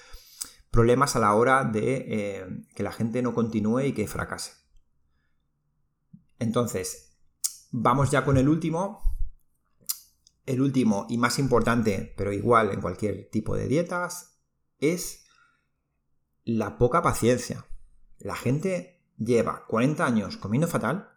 problemas 0.71 1.15
a 1.15 1.19
la 1.19 1.35
hora 1.35 1.63
de 1.65 2.05
eh, 2.07 2.47
que 2.73 2.81
la 2.81 2.91
gente 2.91 3.21
no 3.21 3.35
continúe 3.35 3.81
y 3.81 3.93
que 3.93 4.07
fracase. 4.07 4.53
Entonces, 6.39 7.15
vamos 7.69 8.09
ya 8.09 8.25
con 8.25 8.37
el 8.37 8.49
último. 8.49 9.03
El 10.47 10.61
último 10.61 11.05
y 11.09 11.19
más 11.19 11.37
importante, 11.37 12.11
pero 12.17 12.33
igual 12.33 12.71
en 12.71 12.81
cualquier 12.81 13.29
tipo 13.29 13.55
de 13.55 13.67
dietas, 13.67 14.39
es 14.79 15.24
la 16.45 16.77
poca 16.77 17.01
paciencia. 17.01 17.65
La 18.19 18.35
gente 18.35 19.03
lleva 19.17 19.65
40 19.67 20.05
años 20.05 20.37
comiendo 20.37 20.67
fatal 20.67 21.09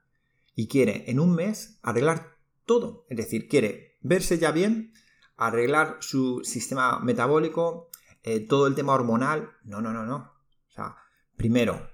y 0.55 0.67
quiere 0.67 1.05
en 1.11 1.21
un 1.21 1.35
mes 1.35 1.79
arreglar 1.83 2.38
todo. 2.64 3.07
Es 3.09 3.17
decir, 3.17 3.49
quiere 3.49 3.99
verse 4.01 4.38
ya 4.38 4.51
bien, 4.51 4.93
arreglar 5.37 5.99
su 6.01 6.43
sistema 6.43 6.99
metabólico, 7.01 7.91
eh, 8.25 8.41
todo 8.41 8.67
el 8.67 8.75
tema 8.75 8.95
hormonal. 8.95 9.51
No, 9.62 9.81
no, 9.81 9.93
no, 9.93 10.05
no. 10.05 10.17
O 10.17 10.71
sea, 10.71 10.97
primero, 11.37 11.91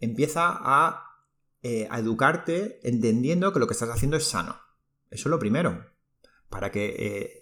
empieza 0.00 0.58
eh, 1.62 1.86
a, 1.90 1.98
educarte 1.98 2.80
entendiendo 2.88 3.52
que 3.52 3.60
lo 3.60 3.66
que 3.66 3.74
estás 3.74 3.90
haciendo 3.90 4.16
es 4.16 4.24
sano. 4.24 4.56
Eso 5.10 5.28
es 5.28 5.30
lo 5.30 5.38
primero. 5.38 5.86
Para 6.48 6.72
que 6.72 6.86
eh, 6.98 7.37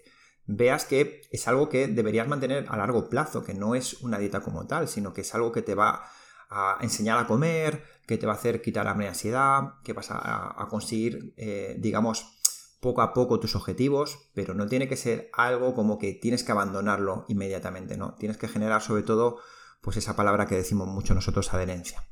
veas 0.47 0.85
que 0.85 1.21
es 1.29 1.47
algo 1.47 1.69
que 1.69 1.87
deberías 1.87 2.27
mantener 2.27 2.65
a 2.69 2.77
largo 2.77 3.09
plazo, 3.09 3.43
que 3.43 3.53
no 3.53 3.75
es 3.75 4.01
una 4.01 4.17
dieta 4.17 4.41
como 4.41 4.65
tal, 4.65 4.87
sino 4.87 5.13
que 5.13 5.21
es 5.21 5.35
algo 5.35 5.51
que 5.51 5.61
te 5.61 5.75
va 5.75 6.09
a 6.49 6.77
enseñar 6.81 7.19
a 7.19 7.27
comer, 7.27 7.83
que 8.07 8.17
te 8.17 8.25
va 8.25 8.33
a 8.33 8.35
hacer 8.37 8.61
quitar 8.61 8.85
la 8.85 8.91
ansiedad, 8.91 9.73
que 9.83 9.93
vas 9.93 10.07
a, 10.09 10.65
conseguir, 10.69 11.33
eh, 11.35 11.75
digamos, 11.77 12.37
poco 12.79 13.01
a 13.01 13.13
poco 13.13 13.39
tus 13.39 13.55
objetivos, 13.55 14.29
pero 14.33 14.53
no 14.53 14.67
tiene 14.67 14.87
que 14.87 14.95
ser 14.95 15.29
algo 15.33 15.73
como 15.73 15.97
que 15.97 16.13
tienes 16.13 16.43
que 16.43 16.53
abandonarlo 16.53 17.25
inmediatamente, 17.27 17.97
¿no? 17.97 18.15
Tienes 18.15 18.37
que 18.37 18.47
generar 18.47 18.81
sobre 18.81 19.03
todo, 19.03 19.39
pues 19.81 19.97
esa 19.97 20.15
palabra 20.15 20.47
que 20.47 20.55
decimos 20.55 20.87
mucho 20.87 21.13
nosotros, 21.13 21.53
adherencia. 21.53 22.07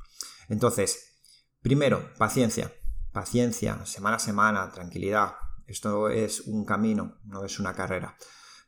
Entonces, 0.50 1.21
primero, 1.62 2.10
paciencia. 2.17 2.74
Paciencia, 3.13 3.86
semana 3.86 4.17
a 4.17 4.19
semana, 4.19 4.71
tranquilidad. 4.71 5.36
Esto 5.67 6.10
es 6.10 6.41
un 6.41 6.65
camino, 6.65 7.17
no 7.25 7.43
es 7.43 7.60
una 7.60 7.73
carrera. 7.73 8.15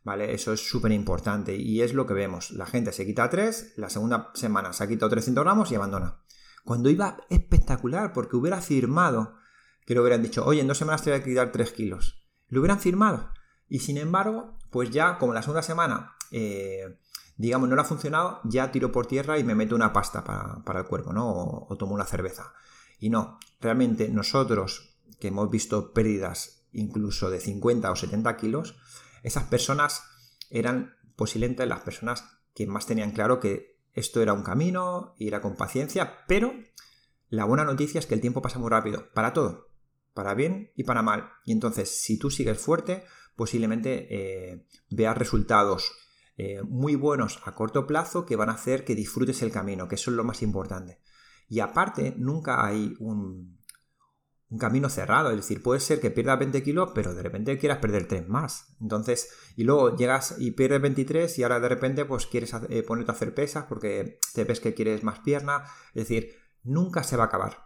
¿Vale? 0.03 0.33
Eso 0.33 0.53
es 0.53 0.65
súper 0.65 0.93
importante 0.93 1.55
y 1.55 1.81
es 1.81 1.93
lo 1.93 2.05
que 2.05 2.13
vemos. 2.13 2.51
La 2.51 2.65
gente 2.65 2.93
se 2.93 3.05
quita 3.05 3.29
3, 3.29 3.73
la 3.75 3.89
segunda 3.89 4.31
semana 4.33 4.71
se 4.71 4.83
ha 4.83 4.88
quitado 4.88 5.10
300 5.10 5.43
gramos 5.43 5.71
y 5.71 5.75
abandona. 5.75 6.21
Cuando 6.63 6.89
iba 6.89 7.17
espectacular, 7.29 8.13
porque 8.13 8.38
hubiera 8.38 8.62
firmado 8.62 9.36
que 9.86 9.93
le 9.93 9.99
hubieran 9.99 10.21
dicho, 10.21 10.45
oye, 10.45 10.62
en 10.62 10.67
dos 10.67 10.77
semanas 10.77 11.03
te 11.03 11.12
voy 11.12 11.19
a 11.19 11.23
quitar 11.23 11.51
3 11.51 11.71
kilos. 11.73 12.25
Lo 12.47 12.62
hubieran 12.62 12.79
firmado. 12.79 13.31
Y 13.67 13.79
sin 13.79 13.97
embargo, 13.97 14.57
pues 14.71 14.91
ya 14.91 15.17
como 15.17 15.33
la 15.33 15.41
segunda 15.41 15.62
semana, 15.62 16.15
eh, 16.31 16.99
digamos, 17.36 17.69
no 17.69 17.75
le 17.75 17.81
ha 17.81 17.86
funcionado, 17.86 18.39
ya 18.43 18.71
tiro 18.71 18.91
por 18.91 19.07
tierra 19.07 19.38
y 19.39 19.43
me 19.43 19.55
meto 19.55 19.75
una 19.75 19.93
pasta 19.93 20.23
para, 20.23 20.79
el 20.79 20.86
cuerpo, 20.86 21.13
¿no? 21.13 21.65
O 21.67 21.75
tomo 21.77 21.93
una 21.93 22.05
cerveza. 22.05 22.53
Y 22.99 23.10
no, 23.10 23.39
realmente 23.60 24.10
nosotros 24.10 24.97
que 25.19 25.29
hemos 25.29 25.49
visto 25.49 25.93
pérdidas 25.93 26.56
incluso 26.77 27.29
de 27.29 27.39
50 27.39 27.91
o 27.91 27.95
70 27.95 28.37
kilos, 28.37 28.75
esas 29.23 29.43
personas 29.45 30.03
eran 30.49 30.95
posiblemente 31.15 31.65
las 31.65 31.81
personas 31.81 32.23
que 32.53 32.67
más 32.67 32.85
tenían 32.85 33.11
claro 33.11 33.39
que 33.39 33.77
esto 33.93 34.21
era 34.21 34.33
un 34.33 34.43
camino, 34.43 35.15
era 35.19 35.41
con 35.41 35.55
paciencia, 35.55 36.25
pero 36.27 36.53
la 37.29 37.45
buena 37.45 37.65
noticia 37.65 37.99
es 37.99 38.05
que 38.05 38.13
el 38.13 38.21
tiempo 38.21 38.41
pasa 38.41 38.59
muy 38.59 38.69
rápido, 38.69 39.11
para 39.13 39.33
todo, 39.33 39.69
para 40.13 40.33
bien 40.33 40.71
y 40.75 40.83
para 40.83 41.01
mal. 41.01 41.29
Y 41.45 41.51
entonces, 41.51 42.01
si 42.01 42.17
tú 42.17 42.29
sigues 42.29 42.59
fuerte, 42.59 43.03
posiblemente 43.35 44.07
eh, 44.09 44.65
veas 44.89 45.17
resultados 45.17 45.91
eh, 46.37 46.61
muy 46.61 46.95
buenos 46.95 47.39
a 47.43 47.55
corto 47.55 47.87
plazo 47.87 48.25
que 48.25 48.35
van 48.35 48.49
a 48.49 48.53
hacer 48.53 48.85
que 48.85 48.95
disfrutes 48.95 49.41
el 49.41 49.51
camino, 49.51 49.87
que 49.87 49.95
eso 49.95 50.11
es 50.11 50.17
lo 50.17 50.23
más 50.23 50.43
importante. 50.43 50.99
Y 51.49 51.59
aparte, 51.59 52.13
nunca 52.17 52.65
hay 52.65 52.95
un, 52.99 53.56
un 54.49 54.57
camino 54.57 54.89
cerrado. 54.89 55.29
Es 55.31 55.38
decir, 55.38 55.62
puede 55.62 55.79
ser 55.79 55.99
que 55.99 56.12
pierdas 56.12 56.39
20 56.39 56.63
kilos, 56.63 56.91
pero 56.93 57.13
de 57.13 57.21
repente 57.21 57.57
quieras 57.57 57.79
perder 57.79 58.07
3 58.07 58.27
más. 58.27 58.75
Entonces, 58.81 59.29
y 59.55 59.63
luego 59.63 59.95
llegas 59.95 60.36
y 60.38 60.51
pierdes 60.51 60.81
23 60.81 61.39
y 61.39 61.43
ahora 61.43 61.60
de 61.60 61.69
repente 61.69 62.05
pues 62.05 62.27
quieres 62.27 62.53
eh, 62.69 62.83
ponerte 62.83 63.12
a 63.12 63.15
hacer 63.15 63.33
pesas 63.33 63.65
porque 63.65 64.19
te 64.33 64.43
ves 64.43 64.60
que 64.60 64.73
quieres 64.73 65.03
más 65.03 65.19
pierna. 65.19 65.63
Es 65.89 66.07
decir, 66.07 66.36
nunca 66.63 67.03
se 67.03 67.17
va 67.17 67.23
a 67.23 67.27
acabar. 67.27 67.65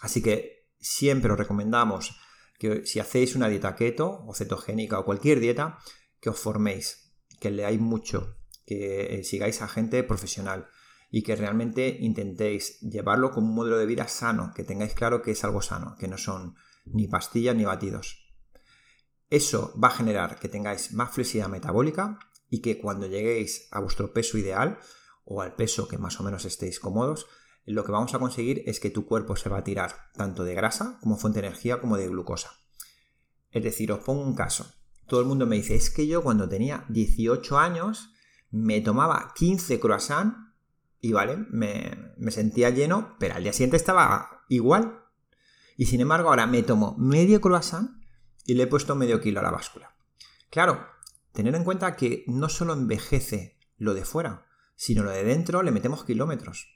Así 0.00 0.22
que 0.22 0.68
siempre 0.78 1.32
os 1.32 1.38
recomendamos 1.38 2.16
que 2.58 2.86
si 2.86 3.00
hacéis 3.00 3.34
una 3.34 3.48
dieta 3.48 3.74
keto 3.74 4.24
o 4.26 4.34
cetogénica 4.34 4.98
o 4.98 5.04
cualquier 5.04 5.40
dieta, 5.40 5.78
que 6.20 6.30
os 6.30 6.38
forméis, 6.38 7.12
que 7.40 7.50
leáis 7.50 7.80
mucho, 7.80 8.36
que 8.64 9.18
eh, 9.18 9.24
sigáis 9.24 9.62
a 9.62 9.68
gente 9.68 10.04
profesional 10.04 10.68
y 11.14 11.22
que 11.22 11.36
realmente 11.36 11.98
intentéis 12.00 12.80
llevarlo 12.80 13.32
como 13.32 13.48
un 13.48 13.54
modelo 13.54 13.76
de 13.76 13.84
vida 13.84 14.08
sano, 14.08 14.50
que 14.54 14.64
tengáis 14.64 14.94
claro 14.94 15.20
que 15.20 15.32
es 15.32 15.44
algo 15.44 15.60
sano, 15.60 15.94
que 15.98 16.08
no 16.08 16.16
son 16.16 16.56
ni 16.86 17.06
pastillas 17.06 17.54
ni 17.54 17.66
batidos. 17.66 18.32
Eso 19.28 19.74
va 19.78 19.88
a 19.88 19.92
generar 19.92 20.40
que 20.40 20.48
tengáis 20.48 20.94
más 20.94 21.12
flexibilidad 21.12 21.50
metabólica 21.50 22.18
y 22.48 22.62
que 22.62 22.78
cuando 22.78 23.06
lleguéis 23.06 23.68
a 23.72 23.80
vuestro 23.80 24.14
peso 24.14 24.38
ideal 24.38 24.78
o 25.26 25.42
al 25.42 25.54
peso 25.54 25.86
que 25.86 25.98
más 25.98 26.18
o 26.18 26.22
menos 26.22 26.46
estéis 26.46 26.80
cómodos, 26.80 27.26
lo 27.66 27.84
que 27.84 27.92
vamos 27.92 28.14
a 28.14 28.18
conseguir 28.18 28.62
es 28.64 28.80
que 28.80 28.90
tu 28.90 29.04
cuerpo 29.04 29.36
se 29.36 29.50
va 29.50 29.58
a 29.58 29.64
tirar 29.64 30.10
tanto 30.14 30.44
de 30.44 30.54
grasa 30.54 30.98
como 31.02 31.18
fuente 31.18 31.42
de 31.42 31.48
energía 31.48 31.78
como 31.78 31.98
de 31.98 32.08
glucosa. 32.08 32.52
Es 33.50 33.62
decir, 33.62 33.92
os 33.92 34.00
pongo 34.00 34.22
un 34.22 34.34
caso. 34.34 34.72
Todo 35.06 35.20
el 35.20 35.26
mundo 35.26 35.46
me 35.46 35.56
dice, 35.56 35.74
es 35.74 35.90
que 35.90 36.06
yo 36.06 36.22
cuando 36.22 36.48
tenía 36.48 36.86
18 36.88 37.58
años 37.58 38.08
me 38.50 38.80
tomaba 38.80 39.34
15 39.36 39.78
croissants 39.78 40.51
y 41.04 41.12
vale, 41.12 41.36
me, 41.50 42.30
sentía 42.30 42.70
lleno, 42.70 43.16
pero 43.18 43.34
al 43.34 43.42
día 43.42 43.52
siguiente 43.52 43.76
estaba 43.76 44.44
igual. 44.48 45.02
Y 45.76 45.86
sin 45.86 46.00
embargo, 46.00 46.28
ahora 46.28 46.46
me 46.46 46.62
tomo 46.62 46.94
medio 46.96 47.40
croissant 47.40 48.00
y 48.46 48.54
le 48.54 48.62
he 48.62 48.66
puesto 48.68 48.94
medio 48.94 49.20
kilo 49.20 49.40
a 49.40 49.42
la 49.42 49.50
báscula. 49.50 49.96
Claro, 50.48 50.86
tener 51.32 51.56
en 51.56 51.64
cuenta 51.64 51.96
que 51.96 52.22
no 52.28 52.48
solo 52.48 52.72
envejece 52.72 53.58
lo 53.78 53.94
de 53.94 54.04
fuera, 54.04 54.46
sino 54.76 55.02
lo 55.02 55.10
de 55.10 55.24
dentro 55.24 55.64
le 55.64 55.72
metemos 55.72 56.04
kilómetros. 56.04 56.68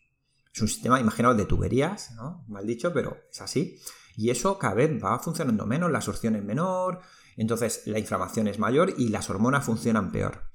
Es 0.53 0.61
un 0.61 0.67
sistema, 0.67 0.99
imaginaos, 0.99 1.37
de 1.37 1.45
tuberías, 1.45 2.11
¿no? 2.17 2.45
Mal 2.49 2.67
dicho, 2.67 2.93
pero 2.93 3.17
es 3.31 3.41
así. 3.41 3.79
Y 4.17 4.31
eso 4.31 4.59
cada 4.59 4.75
vez 4.75 4.91
va 5.03 5.21
funcionando 5.21 5.67
menos, 5.67 5.93
la 5.93 5.99
absorción 5.99 6.35
es 6.35 6.43
menor, 6.43 7.01
entonces 7.37 7.83
la 7.87 8.01
inflamación 8.01 8.49
es 8.49 8.59
mayor 8.59 8.93
y 8.99 9.11
las 9.11 9.31
hormonas 9.31 9.65
funcionan 9.65 10.11
peor. 10.11 10.51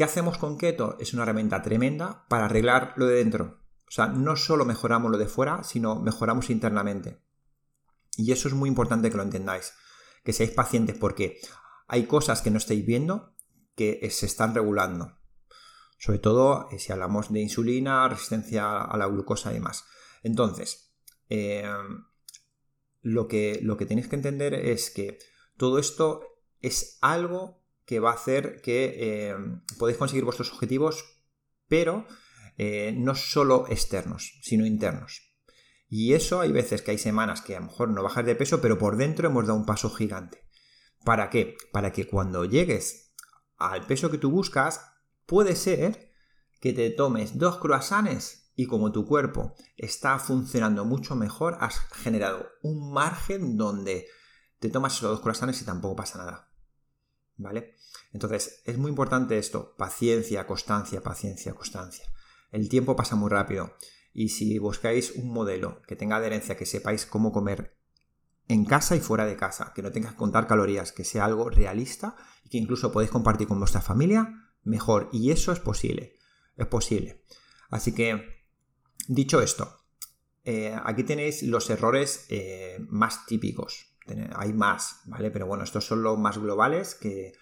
¿Qué 0.00 0.04
hacemos 0.04 0.38
con 0.38 0.56
keto? 0.56 0.96
Es 0.98 1.12
una 1.12 1.24
herramienta 1.24 1.60
tremenda 1.60 2.24
para 2.30 2.46
arreglar 2.46 2.94
lo 2.96 3.04
de 3.04 3.16
dentro. 3.16 3.60
O 3.86 3.90
sea, 3.90 4.06
no 4.06 4.34
solo 4.34 4.64
mejoramos 4.64 5.10
lo 5.10 5.18
de 5.18 5.26
fuera, 5.26 5.62
sino 5.62 6.00
mejoramos 6.00 6.48
internamente. 6.48 7.20
Y 8.16 8.32
eso 8.32 8.48
es 8.48 8.54
muy 8.54 8.70
importante 8.70 9.10
que 9.10 9.18
lo 9.18 9.22
entendáis, 9.22 9.74
que 10.24 10.32
seáis 10.32 10.52
pacientes 10.52 10.96
porque 10.96 11.38
hay 11.86 12.06
cosas 12.06 12.40
que 12.40 12.50
no 12.50 12.56
estáis 12.56 12.86
viendo 12.86 13.34
que 13.74 14.08
se 14.10 14.24
están 14.24 14.54
regulando. 14.54 15.18
Sobre 15.98 16.18
todo 16.18 16.70
eh, 16.70 16.78
si 16.78 16.92
hablamos 16.92 17.30
de 17.30 17.40
insulina, 17.40 18.08
resistencia 18.08 18.80
a 18.80 18.96
la 18.96 19.04
glucosa 19.04 19.50
y 19.50 19.56
demás. 19.56 19.84
Entonces, 20.22 20.94
eh, 21.28 21.70
lo, 23.02 23.28
que, 23.28 23.60
lo 23.62 23.76
que 23.76 23.84
tenéis 23.84 24.08
que 24.08 24.16
entender 24.16 24.54
es 24.54 24.88
que 24.88 25.18
todo 25.58 25.78
esto 25.78 26.22
es 26.62 26.96
algo 27.02 27.59
que 27.90 27.98
va 27.98 28.12
a 28.12 28.14
hacer 28.14 28.62
que 28.62 28.94
eh, 29.00 29.36
podéis 29.76 29.98
conseguir 29.98 30.22
vuestros 30.22 30.52
objetivos, 30.52 31.04
pero 31.66 32.06
eh, 32.56 32.94
no 32.96 33.16
solo 33.16 33.66
externos, 33.68 34.38
sino 34.42 34.64
internos. 34.64 35.34
Y 35.88 36.14
eso 36.14 36.38
hay 36.38 36.52
veces 36.52 36.82
que 36.82 36.92
hay 36.92 36.98
semanas 36.98 37.42
que 37.42 37.56
a 37.56 37.58
lo 37.58 37.66
mejor 37.66 37.88
no 37.88 38.04
bajas 38.04 38.24
de 38.24 38.36
peso, 38.36 38.60
pero 38.60 38.78
por 38.78 38.96
dentro 38.96 39.26
hemos 39.26 39.48
dado 39.48 39.58
un 39.58 39.66
paso 39.66 39.90
gigante. 39.90 40.46
¿Para 41.04 41.30
qué? 41.30 41.56
Para 41.72 41.90
que 41.90 42.06
cuando 42.06 42.44
llegues 42.44 43.12
al 43.56 43.84
peso 43.88 44.08
que 44.08 44.18
tú 44.18 44.30
buscas, 44.30 44.82
puede 45.26 45.56
ser 45.56 46.12
que 46.60 46.72
te 46.72 46.90
tomes 46.90 47.38
dos 47.38 47.58
croissants 47.58 48.52
y 48.54 48.66
como 48.66 48.92
tu 48.92 49.04
cuerpo 49.04 49.56
está 49.76 50.20
funcionando 50.20 50.84
mucho 50.84 51.16
mejor, 51.16 51.58
has 51.58 51.80
generado 51.90 52.50
un 52.62 52.92
margen 52.92 53.56
donde 53.56 54.06
te 54.60 54.70
tomas 54.70 54.96
esos 54.96 55.10
dos 55.10 55.20
croissants 55.22 55.60
y 55.60 55.64
tampoco 55.64 55.96
pasa 55.96 56.18
nada. 56.18 56.49
¿Vale? 57.40 57.74
Entonces, 58.12 58.62
es 58.64 58.78
muy 58.78 58.90
importante 58.90 59.38
esto, 59.38 59.74
paciencia, 59.76 60.46
constancia, 60.46 61.02
paciencia, 61.02 61.54
constancia. 61.54 62.04
El 62.52 62.68
tiempo 62.68 62.96
pasa 62.96 63.16
muy 63.16 63.30
rápido 63.30 63.74
y 64.12 64.30
si 64.30 64.58
buscáis 64.58 65.12
un 65.12 65.32
modelo 65.32 65.82
que 65.86 65.96
tenga 65.96 66.16
adherencia, 66.16 66.56
que 66.56 66.66
sepáis 66.66 67.06
cómo 67.06 67.32
comer 67.32 67.76
en 68.48 68.64
casa 68.64 68.96
y 68.96 69.00
fuera 69.00 69.26
de 69.26 69.36
casa, 69.36 69.72
que 69.74 69.82
no 69.82 69.92
tengas 69.92 70.12
que 70.12 70.18
contar 70.18 70.46
calorías, 70.46 70.92
que 70.92 71.04
sea 71.04 71.24
algo 71.24 71.50
realista 71.50 72.16
y 72.44 72.50
que 72.50 72.58
incluso 72.58 72.90
podéis 72.90 73.12
compartir 73.12 73.46
con 73.46 73.58
vuestra 73.60 73.80
familia, 73.80 74.34
mejor. 74.64 75.08
Y 75.12 75.30
eso 75.30 75.52
es 75.52 75.60
posible, 75.60 76.14
es 76.56 76.66
posible. 76.66 77.24
Así 77.70 77.94
que, 77.94 78.44
dicho 79.06 79.40
esto, 79.40 79.76
eh, 80.42 80.76
aquí 80.84 81.04
tenéis 81.04 81.44
los 81.44 81.70
errores 81.70 82.26
eh, 82.28 82.78
más 82.88 83.26
típicos 83.26 83.89
hay 84.34 84.52
más, 84.52 85.00
¿vale? 85.06 85.30
Pero 85.30 85.46
bueno, 85.46 85.64
estos 85.64 85.84
son 85.84 86.02
los 86.02 86.18
más 86.18 86.38
globales 86.38 86.94
que, 86.94 87.32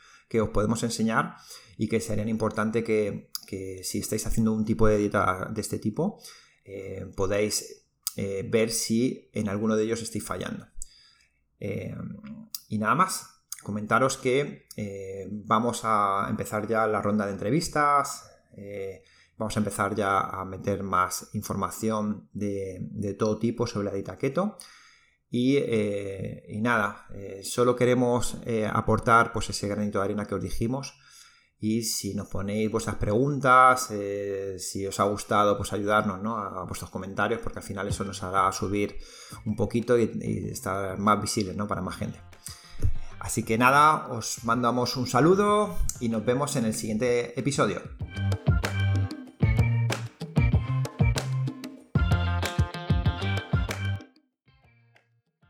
os 0.40 0.48
podemos 0.50 0.82
enseñar 0.82 1.36
y 1.76 1.88
que 1.88 2.00
serían 2.00 2.28
importante 2.28 2.84
que, 2.84 3.30
si 3.82 3.98
estáis 3.98 4.26
haciendo 4.26 4.52
un 4.52 4.64
tipo 4.64 4.86
de 4.86 4.98
dieta 4.98 5.48
de 5.50 5.60
este 5.60 5.78
tipo, 5.78 6.20
eh, 6.64 7.06
podáis 7.16 7.86
eh, 8.16 8.46
ver 8.48 8.70
si 8.70 9.30
en 9.32 9.48
alguno 9.48 9.76
de 9.76 9.84
ellos 9.84 10.02
estáis 10.02 10.24
fallando. 10.24 10.66
Eh, 11.60 11.94
y 12.68 12.78
nada 12.78 12.94
más, 12.94 13.42
comentaros 13.62 14.18
que 14.18 14.66
vamos 15.30 15.80
a 15.84 16.26
empezar 16.28 16.68
ya 16.68 16.86
la 16.86 17.00
ronda 17.00 17.26
de 17.26 17.32
entrevistas, 17.32 18.24
vamos 19.38 19.56
a 19.56 19.60
empezar 19.60 19.94
ya 19.94 20.20
a 20.20 20.44
meter 20.44 20.82
más 20.82 21.30
información 21.32 22.28
de, 22.32 22.78
de 22.80 23.14
todo 23.14 23.38
tipo 23.38 23.66
sobre 23.66 23.86
la 23.86 23.94
dieta 23.94 24.18
keto. 24.18 24.58
Y, 25.30 25.58
nada, 26.60 27.06
solo 27.42 27.76
queremos 27.76 28.38
aportar 28.72 29.32
pues, 29.32 29.50
ese 29.50 29.68
granito 29.68 29.98
de 29.98 30.04
arena 30.04 30.24
que 30.24 30.34
os 30.34 30.42
dijimos 30.42 30.94
y 31.60 31.82
si 31.82 32.14
nos 32.14 32.28
ponéis 32.28 32.70
vuestras 32.70 32.96
preguntas, 32.96 33.88
eh, 33.90 34.56
si 34.60 34.86
os 34.86 35.00
ha 35.00 35.04
gustado, 35.04 35.56
pues 35.56 35.72
ayudarnos 35.72 36.20
a, 36.24 36.62
vuestros 36.62 36.90
comentarios, 36.90 37.40
porque 37.42 37.58
al 37.58 37.64
final 37.64 37.88
eso 37.88 38.04
nos 38.04 38.22
hará 38.22 38.50
subir 38.52 38.96
un 39.44 39.56
poquito 39.56 39.98
y, 39.98 40.48
estar 40.50 40.98
más 40.98 41.20
visibles 41.20 41.56
¿no? 41.56 41.66
para 41.66 41.82
más 41.82 41.96
gente. 41.96 42.20
Así 43.18 43.42
que 43.42 43.58
nada, 43.58 44.06
os 44.08 44.44
mandamos 44.44 44.96
un 44.96 45.08
saludo 45.08 45.76
y 45.98 46.08
nos 46.08 46.24
vemos 46.24 46.54
en 46.54 46.66
el 46.66 46.74
siguiente 46.74 47.38
episodio. 47.38 47.82